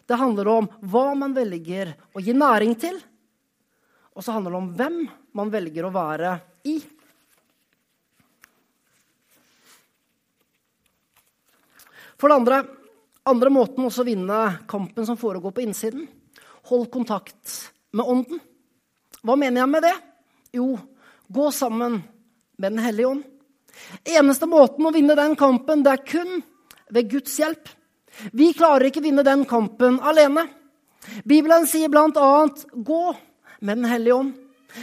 Det 0.09 0.17
handler 0.19 0.51
om 0.51 0.67
hva 0.91 1.13
man 1.17 1.33
velger 1.37 1.93
å 2.13 2.21
gi 2.21 2.35
næring 2.35 2.75
til. 2.81 2.97
Og 4.19 4.23
så 4.25 4.33
handler 4.35 4.51
det 4.51 4.59
om 4.59 4.71
hvem 4.75 4.95
man 5.39 5.51
velger 5.53 5.85
å 5.87 5.93
være 5.95 6.33
i. 6.67 6.73
For 12.19 12.27
det 12.27 12.35
andre, 12.35 12.57
andre 13.31 13.51
måten 13.55 13.85
også 13.87 14.03
å 14.03 14.09
vinne 14.09 14.39
kampen 14.67 15.07
som 15.07 15.15
foregår 15.21 15.53
på 15.55 15.63
innsiden. 15.63 16.03
Hold 16.67 16.89
kontakt 16.91 17.53
med 17.95 18.11
Ånden. 18.11 18.41
Hva 19.23 19.37
mener 19.39 19.61
jeg 19.61 19.71
med 19.71 19.87
det? 19.87 19.95
Jo, 20.59 20.67
gå 21.31 21.47
sammen 21.55 22.01
med 22.59 22.75
Den 22.75 22.83
hellige 22.83 23.13
ånd. 23.13 23.23
Eneste 24.03 24.51
måten 24.51 24.83
å 24.83 24.91
vinne 24.91 25.15
den 25.15 25.37
kampen, 25.39 25.79
det 25.87 25.95
er 25.95 26.03
kun 26.03 26.41
ved 26.91 27.07
Guds 27.15 27.39
hjelp. 27.39 27.71
Vi 28.35 28.51
klarer 28.51 28.89
ikke 28.89 29.05
vinne 29.05 29.23
den 29.23 29.47
kampen 29.47 30.03
alene. 30.03 30.43
Bibelen 31.23 31.63
sier 31.71 31.87
blant 31.87 32.19
annet 32.19 32.67
Gå 32.75 33.15
med 33.59 33.77
Den 33.77 33.85
hellige 33.85 34.13
ånd. 34.13 34.33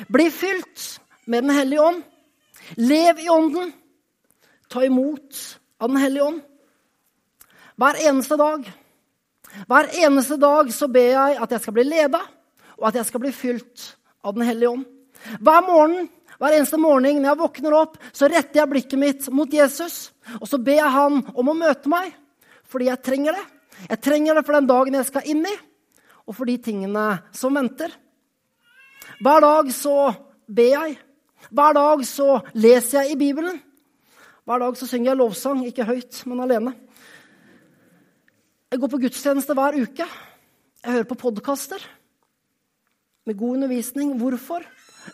Bli 0.09 0.31
fylt 0.31 1.01
med 1.25 1.45
Den 1.45 1.51
hellige 1.51 1.81
ånd. 1.81 2.03
Lev 2.77 3.19
i 3.19 3.29
Ånden. 3.29 3.73
Ta 4.69 4.85
imot 4.85 5.59
av 5.79 5.89
Den 5.89 5.97
hellige 5.97 6.25
ånd. 6.25 6.41
Hver 7.77 8.01
eneste 8.09 8.37
dag. 8.41 8.67
Hver 9.69 9.89
eneste 10.05 10.37
dag 10.41 10.73
så 10.75 10.89
ber 10.89 11.13
jeg 11.13 11.39
at 11.41 11.55
jeg 11.55 11.63
skal 11.65 11.77
bli 11.77 11.87
leda, 11.87 12.21
og 12.77 12.89
at 12.89 12.99
jeg 12.99 13.09
skal 13.09 13.23
bli 13.25 13.33
fylt 13.33 13.87
av 14.25 14.37
Den 14.37 14.47
hellige 14.49 14.71
ånd. 14.71 14.87
Hver 15.41 15.63
morgen, 15.65 16.09
hver 16.39 16.57
eneste 16.57 16.81
morgen 16.81 17.23
når 17.23 17.31
jeg 17.31 17.41
våkner 17.41 17.77
opp, 17.77 17.99
så 18.13 18.29
retter 18.29 18.61
jeg 18.61 18.71
blikket 18.73 19.01
mitt 19.01 19.29
mot 19.33 19.53
Jesus. 19.53 20.11
Og 20.41 20.49
så 20.51 20.61
ber 20.61 20.81
jeg 20.81 20.93
han 20.93 21.23
om 21.33 21.53
å 21.53 21.57
møte 21.57 21.89
meg, 21.93 22.11
fordi 22.69 22.91
jeg 22.91 23.05
trenger 23.05 23.39
det. 23.39 23.47
Jeg 23.91 24.03
trenger 24.05 24.37
det 24.37 24.45
for 24.47 24.57
den 24.57 24.69
dagen 24.69 24.99
jeg 24.99 25.09
skal 25.09 25.31
inn 25.33 25.45
i, 25.47 25.55
og 26.27 26.37
for 26.37 26.49
de 26.49 26.57
tingene 26.61 27.07
som 27.37 27.57
venter. 27.57 27.93
Hver 29.17 29.41
dag 29.41 29.69
så 29.73 30.13
ber 30.47 30.73
jeg. 30.75 30.97
Hver 31.49 31.77
dag 31.77 32.03
så 32.05 32.41
leser 32.53 33.03
jeg 33.03 33.15
i 33.15 33.21
Bibelen. 33.21 33.61
Hver 34.45 34.61
dag 34.61 34.77
så 34.77 34.89
synger 34.89 35.13
jeg 35.13 35.21
lovsang, 35.21 35.63
ikke 35.67 35.87
høyt, 35.89 36.19
men 36.29 36.43
alene. 36.45 36.75
Jeg 38.71 38.81
går 38.83 38.91
på 38.93 39.01
gudstjeneste 39.07 39.55
hver 39.57 39.79
uke. 39.81 40.07
Jeg 40.85 40.93
hører 40.93 41.09
på 41.09 41.19
podkaster 41.23 41.81
med 43.27 43.39
god 43.39 43.57
undervisning. 43.57 44.13
Hvorfor? 44.21 44.67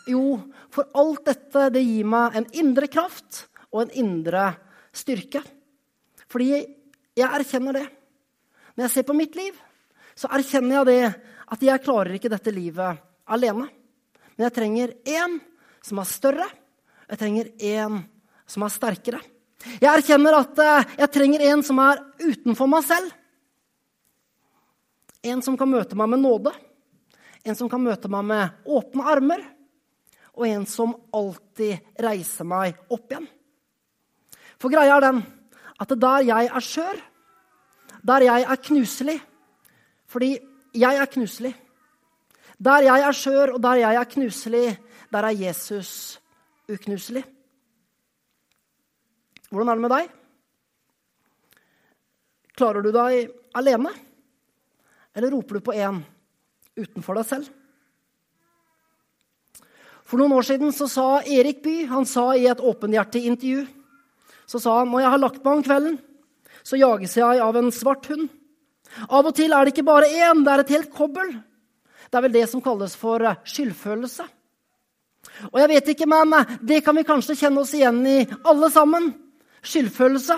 Jo, 0.09 0.41
for 0.73 0.89
alt 0.99 1.23
dette 1.29 1.69
det 1.73 1.83
gir 1.85 2.09
meg 2.09 2.35
en 2.35 2.47
indre 2.59 2.89
kraft 2.91 3.45
og 3.71 3.85
en 3.85 3.93
indre 4.03 4.49
styrke. 4.93 5.41
Fordi 6.27 6.49
jeg 6.51 7.29
erkjenner 7.29 7.77
det. 7.77 7.85
Når 8.73 8.85
jeg 8.87 8.93
ser 8.97 9.07
på 9.07 9.15
mitt 9.15 9.37
liv, 9.37 9.55
så 10.17 10.27
erkjenner 10.33 10.81
jeg 10.81 10.89
det 10.91 11.01
at 11.55 11.65
jeg 11.69 11.83
klarer 11.85 12.17
ikke 12.17 12.33
dette 12.33 12.51
livet 12.53 12.99
alene. 13.31 13.69
Men 14.35 14.47
jeg 14.47 14.55
trenger 14.55 14.93
én 15.05 15.37
som 15.83 15.99
er 16.01 16.09
større. 16.09 16.47
Jeg 17.09 17.21
trenger 17.21 17.49
én 17.59 18.01
som 18.49 18.65
er 18.65 18.73
sterkere. 18.73 19.21
Jeg 19.79 19.89
erkjenner 19.89 20.35
at 20.41 20.59
eh, 20.59 20.93
jeg 21.03 21.11
trenger 21.13 21.43
en 21.47 21.63
som 21.63 21.79
er 21.83 22.01
utenfor 22.23 22.69
meg 22.69 22.85
selv. 22.87 23.11
En 25.23 25.43
som 25.45 25.55
kan 25.59 25.71
møte 25.71 25.95
meg 25.95 26.09
med 26.11 26.19
nåde, 26.19 26.51
en 27.47 27.55
som 27.55 27.69
kan 27.71 27.79
møte 27.83 28.09
meg 28.11 28.25
med 28.27 28.67
åpne 28.67 29.05
armer, 29.07 29.45
og 30.33 30.47
en 30.49 30.65
som 30.67 30.95
alltid 31.15 31.95
reiser 32.01 32.47
meg 32.47 32.75
opp 32.91 33.11
igjen. 33.11 33.29
For 34.59 34.73
greia 34.73 34.97
er 34.97 35.05
den 35.05 35.21
at 35.83 35.93
der 35.99 36.25
jeg 36.27 36.49
er 36.49 36.63
skjør, 36.63 36.99
der 38.03 38.25
jeg 38.25 38.43
er 38.43 38.59
knuselig 38.59 39.21
Fordi 40.11 40.35
jeg 40.75 40.97
er 40.99 41.07
knuselig. 41.09 41.53
Der 42.63 42.85
jeg 42.85 43.03
er 43.03 43.15
skjør, 43.17 43.55
og 43.55 43.61
der 43.63 43.81
jeg 43.81 43.99
er 43.99 44.09
knuselig, 44.09 44.67
der 45.11 45.27
er 45.27 45.35
Jesus 45.35 46.19
uknuselig. 46.71 47.23
Hvordan 49.49 49.69
er 49.69 49.75
det 49.75 49.83
med 49.83 49.93
deg? 49.93 50.13
Klarer 52.57 52.85
du 52.85 52.91
deg 52.95 53.33
alene? 53.57 53.91
Eller 55.13 55.35
roper 55.35 55.59
du 55.59 55.65
på 55.67 55.75
en 55.75 55.99
utenfor 56.79 57.19
deg 57.19 57.29
selv? 57.29 57.51
For 60.03 60.19
noen 60.19 60.35
år 60.37 60.45
siden 60.47 60.73
så 60.75 60.87
sa 60.89 61.07
Erik 61.21 61.61
Bye 61.65 61.89
han 61.91 62.07
sa 62.09 62.31
i 62.37 62.47
et 62.49 62.61
åpenhjertig 62.61 63.25
intervju 63.29 63.65
så 64.45 64.59
sa 64.59 64.79
han, 64.79 64.91
når 64.91 65.03
jeg 65.03 65.13
har 65.13 65.21
lagt 65.21 65.43
meg 65.43 65.57
om 65.57 65.63
kvelden, 65.65 65.97
så 66.63 66.79
jages 66.79 67.15
jeg 67.17 67.41
av 67.41 67.57
en 67.57 67.71
svart 67.73 68.07
hund. 68.11 68.27
Av 69.09 69.25
og 69.25 69.33
til 69.35 69.53
er 69.55 69.65
det 69.65 69.73
ikke 69.73 69.87
bare 69.87 70.09
én, 70.11 70.43
det 70.45 70.53
er 70.53 70.63
et 70.63 70.73
helt 70.75 70.91
kobbel. 70.93 71.31
Det 72.13 72.19
er 72.19 72.27
vel 72.27 72.33
det 72.35 72.45
som 72.45 72.61
kalles 72.61 72.93
for 72.93 73.23
eh, 73.25 73.39
skyldfølelse. 73.49 74.23
Og 75.49 75.55
jeg 75.57 75.69
vet 75.71 75.87
ikke, 75.95 76.05
men 76.05 76.35
eh, 76.37 76.51
det 76.61 76.83
kan 76.85 76.93
vi 76.93 77.01
kanskje 77.07 77.35
kjenne 77.39 77.63
oss 77.63 77.71
igjen 77.73 78.03
i, 78.05 78.19
alle 78.45 78.69
sammen. 78.69 79.07
Skyldfølelse. 79.65 80.37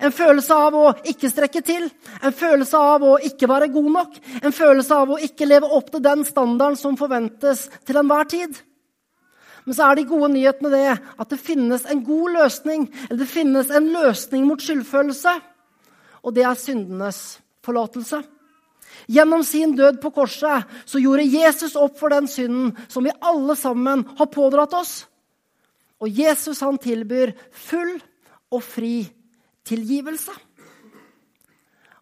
En 0.00 0.14
følelse 0.16 0.56
av 0.56 0.78
å 0.78 0.86
ikke 1.12 1.28
strekke 1.28 1.60
til, 1.64 1.84
en 2.24 2.32
følelse 2.36 2.80
av 2.94 3.04
å 3.04 3.12
ikke 3.28 3.50
være 3.52 3.68
god 3.74 3.90
nok, 3.98 4.16
en 4.40 4.56
følelse 4.56 4.96
av 4.96 5.12
å 5.12 5.20
ikke 5.28 5.48
leve 5.48 5.68
opp 5.76 5.92
til 5.92 6.04
den 6.04 6.24
standarden 6.24 6.80
som 6.80 6.96
forventes 7.00 7.66
til 7.84 8.00
enhver 8.00 8.28
tid. 8.32 8.56
Men 9.68 9.76
så 9.76 9.90
er 9.90 10.00
de 10.00 10.08
gode 10.08 10.32
nyhetene 10.38 10.72
det 10.72 10.84
at 10.96 11.32
det 11.32 11.40
finnes 11.40 11.84
en 11.84 12.04
god 12.04 12.36
løsning, 12.40 12.88
eller 13.10 13.22
det 13.26 13.32
finnes 13.36 13.72
en 13.76 13.92
løsning 13.92 14.48
mot 14.48 14.64
skyldfølelse, 14.64 15.36
og 16.24 16.36
det 16.36 16.48
er 16.48 16.60
syndenes 16.64 17.24
forlatelse. 17.64 18.24
Gjennom 19.06 19.44
sin 19.44 19.76
død 19.76 20.00
på 20.02 20.10
korset 20.14 20.68
så 20.84 21.00
gjorde 21.00 21.28
Jesus 21.28 21.76
opp 21.78 21.98
for 22.00 22.12
den 22.12 22.28
synden 22.28 22.74
som 22.88 23.06
vi 23.06 23.14
alle 23.20 23.56
sammen 23.56 24.04
har 24.18 24.28
pådratt 24.32 24.74
oss. 24.76 24.94
Og 26.00 26.08
Jesus 26.08 26.60
han 26.64 26.80
tilbyr 26.80 27.34
full 27.52 27.96
og 28.50 28.62
fri 28.64 29.04
tilgivelse. 29.68 30.32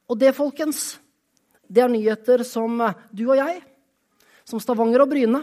Og 0.09 0.17
det, 0.17 0.33
folkens, 0.37 0.97
det 1.69 1.85
er 1.85 1.93
nyheter 1.93 2.45
som 2.47 2.81
du 3.13 3.27
og 3.29 3.37
jeg, 3.37 3.61
som 4.49 4.63
Stavanger 4.63 5.05
og 5.05 5.11
Bryne, 5.11 5.43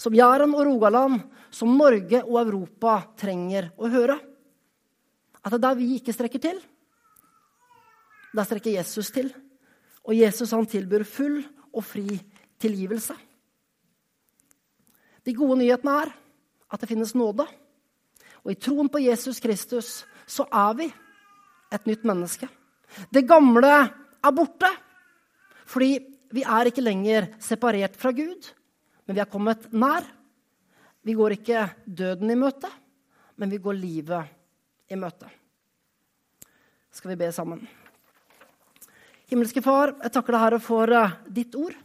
som 0.00 0.16
Jæren 0.16 0.56
og 0.56 0.64
Rogaland, 0.66 1.20
som 1.54 1.76
Norge 1.78 2.24
og 2.24 2.40
Europa 2.40 2.96
trenger 3.20 3.70
å 3.78 3.90
høre. 3.92 4.16
At 5.44 5.52
det 5.52 5.60
er 5.60 5.66
der 5.68 5.78
vi 5.78 5.92
ikke 5.98 6.14
strekker 6.16 6.42
til, 6.42 6.58
der 8.34 8.46
strekker 8.48 8.74
Jesus 8.74 9.12
til. 9.14 9.30
Og 10.04 10.16
Jesus 10.16 10.52
han 10.52 10.66
tilbyr 10.68 11.04
full 11.08 11.40
og 11.72 11.84
fri 11.86 12.18
tilgivelse. 12.60 13.16
De 15.24 15.32
gode 15.36 15.56
nyhetene 15.62 15.94
er 16.04 16.12
at 16.74 16.82
det 16.82 16.90
finnes 16.90 17.14
nåde. 17.16 17.46
Og 18.44 18.52
i 18.52 18.58
troen 18.60 18.90
på 18.92 19.00
Jesus 19.00 19.40
Kristus 19.40 20.02
så 20.26 20.44
er 20.52 20.74
vi 20.76 20.88
et 21.72 21.86
nytt 21.88 22.04
menneske. 22.06 22.48
Det 23.10 23.24
gamle 23.26 23.70
er 23.74 24.34
borte. 24.36 24.68
Fordi 25.64 25.96
vi 26.34 26.42
er 26.44 26.68
ikke 26.68 26.84
lenger 26.84 27.30
separert 27.42 27.96
fra 27.96 28.12
Gud, 28.12 28.50
men 29.06 29.16
vi 29.16 29.22
er 29.22 29.30
kommet 29.30 29.70
nær. 29.72 30.04
Vi 31.04 31.14
går 31.16 31.36
ikke 31.38 31.64
døden 31.84 32.32
i 32.32 32.36
møte, 32.38 32.68
men 33.36 33.52
vi 33.52 33.60
går 33.62 33.76
livet 33.78 34.92
i 34.92 34.98
møte. 35.00 35.30
Skal 36.94 37.12
vi 37.14 37.20
be 37.24 37.30
sammen? 37.32 37.64
Himmelske 39.30 39.62
Far, 39.64 39.94
jeg 40.02 40.12
takker 40.12 40.36
deg, 40.36 40.42
Herre, 40.42 40.60
for 40.60 40.92
eh, 40.92 41.16
ditt 41.32 41.54
ord. 41.56 41.76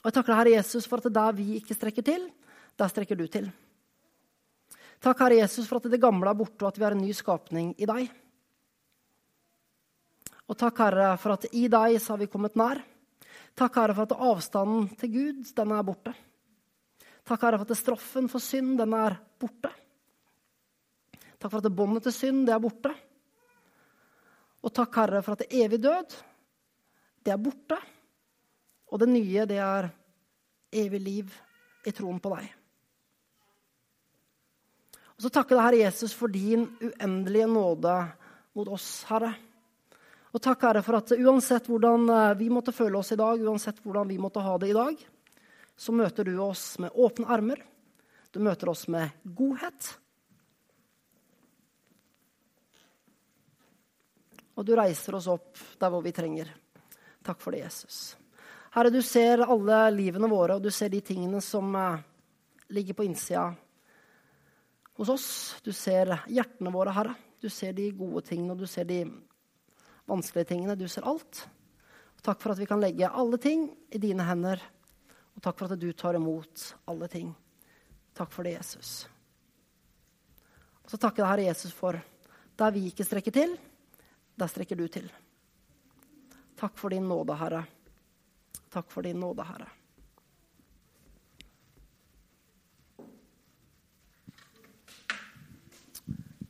Og 0.00 0.08
jeg 0.08 0.16
takker 0.16 0.32
deg, 0.32 0.38
Herre 0.40 0.56
Jesus, 0.56 0.88
for 0.88 1.00
at 1.00 1.08
det 1.08 1.16
der 1.16 1.36
vi 1.36 1.58
ikke 1.58 1.76
strekker 1.76 2.06
til, 2.06 2.24
der 2.80 2.90
strekker 2.92 3.18
du 3.18 3.26
til. 3.28 3.50
Takk, 5.04 5.20
Herre 5.20 5.42
Jesus, 5.42 5.68
for 5.68 5.80
at 5.80 5.92
det 5.92 6.00
gamle 6.00 6.32
er 6.32 6.38
borte, 6.38 6.64
og 6.64 6.70
at 6.70 6.80
vi 6.80 6.86
har 6.86 6.96
en 6.96 7.04
ny 7.04 7.12
skapning 7.16 7.74
i 7.76 7.88
deg. 7.88 8.08
Og 10.48 10.56
takk, 10.60 10.80
Herre, 10.86 11.14
for 11.20 11.36
at 11.36 11.48
i 11.52 11.66
deg 11.72 12.00
så 12.00 12.14
har 12.14 12.24
vi 12.24 12.32
kommet 12.32 12.56
nær. 12.56 12.80
Takk, 13.54 13.76
Herre, 13.80 13.96
for 13.96 14.08
at 14.08 14.28
avstanden 14.32 14.88
til 15.00 15.12
Gud, 15.12 15.40
den 15.56 15.72
er 15.76 15.84
borte. 15.86 16.14
Takk, 17.24 17.44
Herre, 17.44 17.60
for 17.60 17.68
at 17.68 17.80
straffen 17.80 18.28
for 18.32 18.44
synd, 18.44 18.78
den 18.80 18.96
er 18.96 19.20
borte. 19.40 19.72
Takk 21.36 21.50
for 21.50 21.60
at 21.60 21.76
båndet 21.76 22.08
til 22.08 22.16
synd, 22.16 22.46
det 22.48 22.56
er 22.56 22.64
borte. 22.64 22.92
Og 24.64 24.72
takk, 24.72 24.96
Herre, 24.96 25.20
for 25.24 25.36
at 25.36 25.44
det 25.44 25.60
evig 25.60 25.82
død, 25.84 26.14
det 27.24 27.32
er 27.34 27.40
borte. 27.40 27.78
Og 28.92 29.00
det 29.02 29.08
nye, 29.10 29.46
det 29.48 29.60
er 29.60 29.90
evig 30.74 31.00
liv 31.02 31.32
i 31.84 31.92
troen 31.92 32.20
på 32.22 32.32
deg. 32.32 32.52
Og 35.14 35.24
så 35.24 35.30
takker 35.30 35.56
jeg 35.56 35.64
Herre 35.64 35.82
Jesus 35.84 36.14
for 36.16 36.32
din 36.32 36.66
uendelige 36.82 37.48
nåde 37.50 37.96
mot 38.56 38.70
oss, 38.74 39.04
Herre. 39.10 39.34
Og 40.34 40.42
takk, 40.42 40.64
Herre, 40.66 40.82
for 40.82 40.98
at 40.98 41.12
uansett 41.14 41.68
hvordan 41.70 42.08
eh, 42.10 42.30
vi 42.40 42.48
måtte 42.50 42.74
føle 42.74 42.98
oss 42.98 43.12
i 43.14 43.18
dag, 43.20 43.38
uansett 43.38 43.78
hvordan 43.84 44.08
vi 44.10 44.18
måtte 44.18 44.42
ha 44.42 44.56
det 44.58 44.72
i 44.72 44.74
dag, 44.74 44.96
så 45.76 45.94
møter 45.94 46.26
du 46.26 46.34
oss 46.42 46.72
med 46.82 46.94
åpne 46.94 47.28
armer. 47.30 47.60
Du 48.34 48.40
møter 48.42 48.72
oss 48.72 48.88
med 48.90 49.14
godhet. 49.22 49.92
Og 54.54 54.66
du 54.66 54.74
reiser 54.78 55.16
oss 55.18 55.26
opp 55.30 55.58
der 55.80 55.90
hvor 55.90 56.02
vi 56.04 56.12
trenger. 56.14 56.50
Takk 57.24 57.40
for 57.42 57.54
det, 57.54 57.64
Jesus. 57.64 58.14
Herre, 58.74 58.90
du 58.90 59.00
ser 59.02 59.42
alle 59.46 59.78
livene 59.94 60.28
våre, 60.30 60.56
og 60.56 60.62
du 60.62 60.70
ser 60.74 60.90
de 60.92 61.00
tingene 61.04 61.40
som 61.42 61.68
eh, 61.78 62.02
ligger 62.74 62.98
på 62.98 63.06
innsida 63.06 63.48
hos 64.98 65.10
oss. 65.10 65.28
Du 65.64 65.72
ser 65.72 66.10
hjertene 66.30 66.72
våre, 66.74 66.94
Herre. 66.94 67.14
Du 67.42 67.50
ser 67.52 67.74
de 67.76 67.90
gode 67.96 68.24
tingene, 68.26 68.54
og 68.54 68.62
du 68.62 68.66
ser 68.70 68.86
de 68.88 69.02
vanskelige 70.10 70.50
tingene. 70.52 70.78
Du 70.78 70.86
ser 70.90 71.06
alt. 71.08 71.44
Og 72.14 72.22
takk 72.24 72.42
for 72.42 72.54
at 72.54 72.60
vi 72.62 72.68
kan 72.68 72.82
legge 72.82 73.10
alle 73.10 73.38
ting 73.42 73.68
i 73.94 74.00
dine 74.02 74.26
hender. 74.26 74.62
Og 75.34 75.42
takk 75.42 75.58
for 75.58 75.74
at 75.74 75.80
du 75.80 75.90
tar 75.92 76.18
imot 76.18 76.70
alle 76.90 77.10
ting. 77.10 77.34
Takk 78.14 78.30
for 78.32 78.46
det, 78.46 78.56
Jesus. 78.58 79.04
Og 80.84 80.92
så 80.92 81.00
takker 81.00 81.24
jeg 81.24 81.30
Herre 81.30 81.46
Jesus 81.48 81.74
for 81.74 81.98
der 82.54 82.74
vi 82.74 82.84
ikke 82.86 83.06
strekker 83.06 83.34
til, 83.34 83.56
der 84.36 84.50
strekker 84.50 84.76
du 84.76 84.88
til. 84.88 85.12
Takk 86.56 86.78
for 86.78 86.88
din 86.88 87.08
nåde, 87.08 87.36
Herre. 87.38 87.64
Takk 88.70 88.90
for 88.90 89.02
din 89.02 89.20
nåde, 89.20 89.44
Herre. 89.44 89.68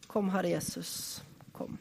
Kom, 0.07 0.31
Herre 0.31 0.49
Jesus. 0.49 1.25
Kom. 1.53 1.79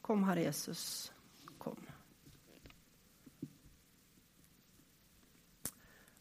Kom, 0.00 0.24
Herre 0.24 0.42
Jesus. 0.42 1.12
Kom. 1.58 1.76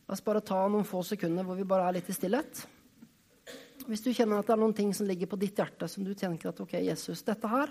La 0.09 0.15
oss 0.17 0.23
bare 0.25 0.41
ta 0.41 0.63
noen 0.65 0.87
få 0.89 1.03
sekunder 1.05 1.45
hvor 1.45 1.53
vi 1.53 1.67
bare 1.69 1.85
er 1.85 1.99
litt 1.99 2.07
i 2.09 2.13
stillhet. 2.17 2.63
Hvis 3.85 4.01
du 4.01 4.07
kjenner 4.09 4.39
at 4.39 4.47
det 4.47 4.55
er 4.55 4.61
noen 4.63 4.73
ting 4.73 4.89
som 4.97 5.05
ligger 5.05 5.29
på 5.29 5.37
ditt 5.37 5.59
hjerte, 5.61 5.85
som 5.85 6.01
du 6.01 6.15
tenker 6.17 6.49
at 6.49 6.61
ok, 6.63 6.79
Jesus, 6.81 7.21
dette 7.27 7.51
her, 7.51 7.69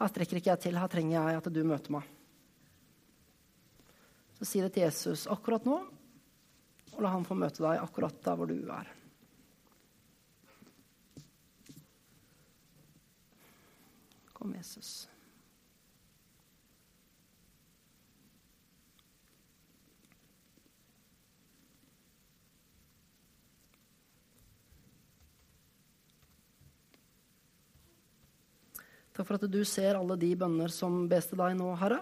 her 0.00 0.10
strekker 0.10 0.40
ikke 0.40 0.50
jeg 0.50 0.62
til, 0.64 0.78
her 0.82 0.90
trenger 0.90 1.14
jeg 1.14 1.38
at 1.38 1.50
du 1.54 1.60
møter 1.62 1.94
meg. 1.94 2.08
Så 4.40 4.48
si 4.50 4.64
det 4.64 4.72
til 4.74 4.88
Jesus 4.88 5.28
akkurat 5.30 5.68
nå, 5.68 5.78
og 6.90 6.98
la 7.06 7.14
han 7.14 7.28
få 7.28 7.38
møte 7.38 7.62
deg 7.62 7.84
akkurat 7.84 8.18
der 8.26 8.40
hvor 8.40 8.50
du 8.50 8.58
er. 8.74 8.90
Kom, 14.34 14.58
Jesus. 14.58 15.06
Takk 29.16 29.26
for 29.26 29.36
at 29.36 29.50
du 29.50 29.60
ser 29.66 29.98
alle 29.98 30.16
de 30.20 30.30
bønner 30.38 30.72
som 30.72 31.02
bes 31.10 31.26
til 31.30 31.40
deg 31.40 31.56
nå, 31.58 31.72
Herre. 31.80 32.00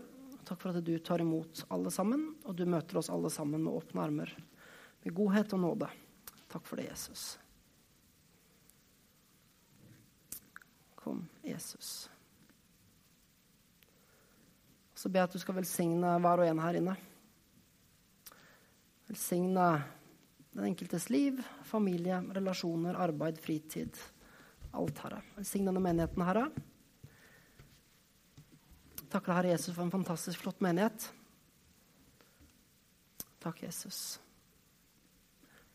Takk 0.48 0.60
for 0.60 0.72
at 0.72 0.84
du 0.84 0.94
tar 1.04 1.22
imot 1.24 1.64
alle 1.72 1.90
sammen, 1.92 2.30
og 2.44 2.56
du 2.56 2.64
møter 2.68 3.00
oss 3.00 3.10
alle 3.12 3.30
sammen 3.32 3.64
med 3.64 3.80
åpne 3.80 4.04
armer. 4.04 4.34
Med 5.04 5.16
godhet 5.16 5.52
og 5.56 5.62
nåde. 5.64 5.88
Takk 6.48 6.64
for 6.68 6.80
det, 6.80 6.88
Jesus. 6.88 7.34
Kom, 10.96 11.26
Jesus. 11.44 12.08
Så 14.98 15.08
ber 15.08 15.22
jeg 15.22 15.30
at 15.30 15.36
du 15.36 15.42
skal 15.42 15.56
velsigne 15.60 16.16
hver 16.20 16.42
og 16.42 16.48
en 16.48 16.64
her 16.64 16.80
inne. 16.80 16.96
Velsigne 19.08 19.68
den 20.56 20.72
enkeltes 20.72 21.06
liv, 21.12 21.38
familie, 21.64 22.18
relasjoner, 22.34 22.96
arbeid, 22.98 23.38
fritid. 23.40 24.00
Alt, 24.76 25.04
Herre. 25.04 25.22
Velsign 25.36 25.68
denne 25.68 25.80
menigheten, 25.84 26.24
Herre. 26.26 26.48
Deg, 29.08 29.28
Herre 29.32 29.54
Jesus, 29.54 29.74
for 29.74 29.86
en 29.86 29.92
fantastisk 29.92 30.42
flott 30.42 30.60
menighet. 30.60 31.12
Takk, 33.40 33.62
Jesus. 33.62 34.18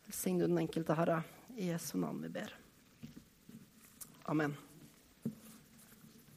Velsign 0.05 0.37
du 0.39 0.45
den 0.47 0.61
enkelte, 0.61 0.93
Herre. 0.97 1.23
I 1.57 1.71
Jesu 1.71 1.97
navn 1.97 2.21
vi 2.21 2.29
ber. 2.29 2.53
Amen. 4.25 4.57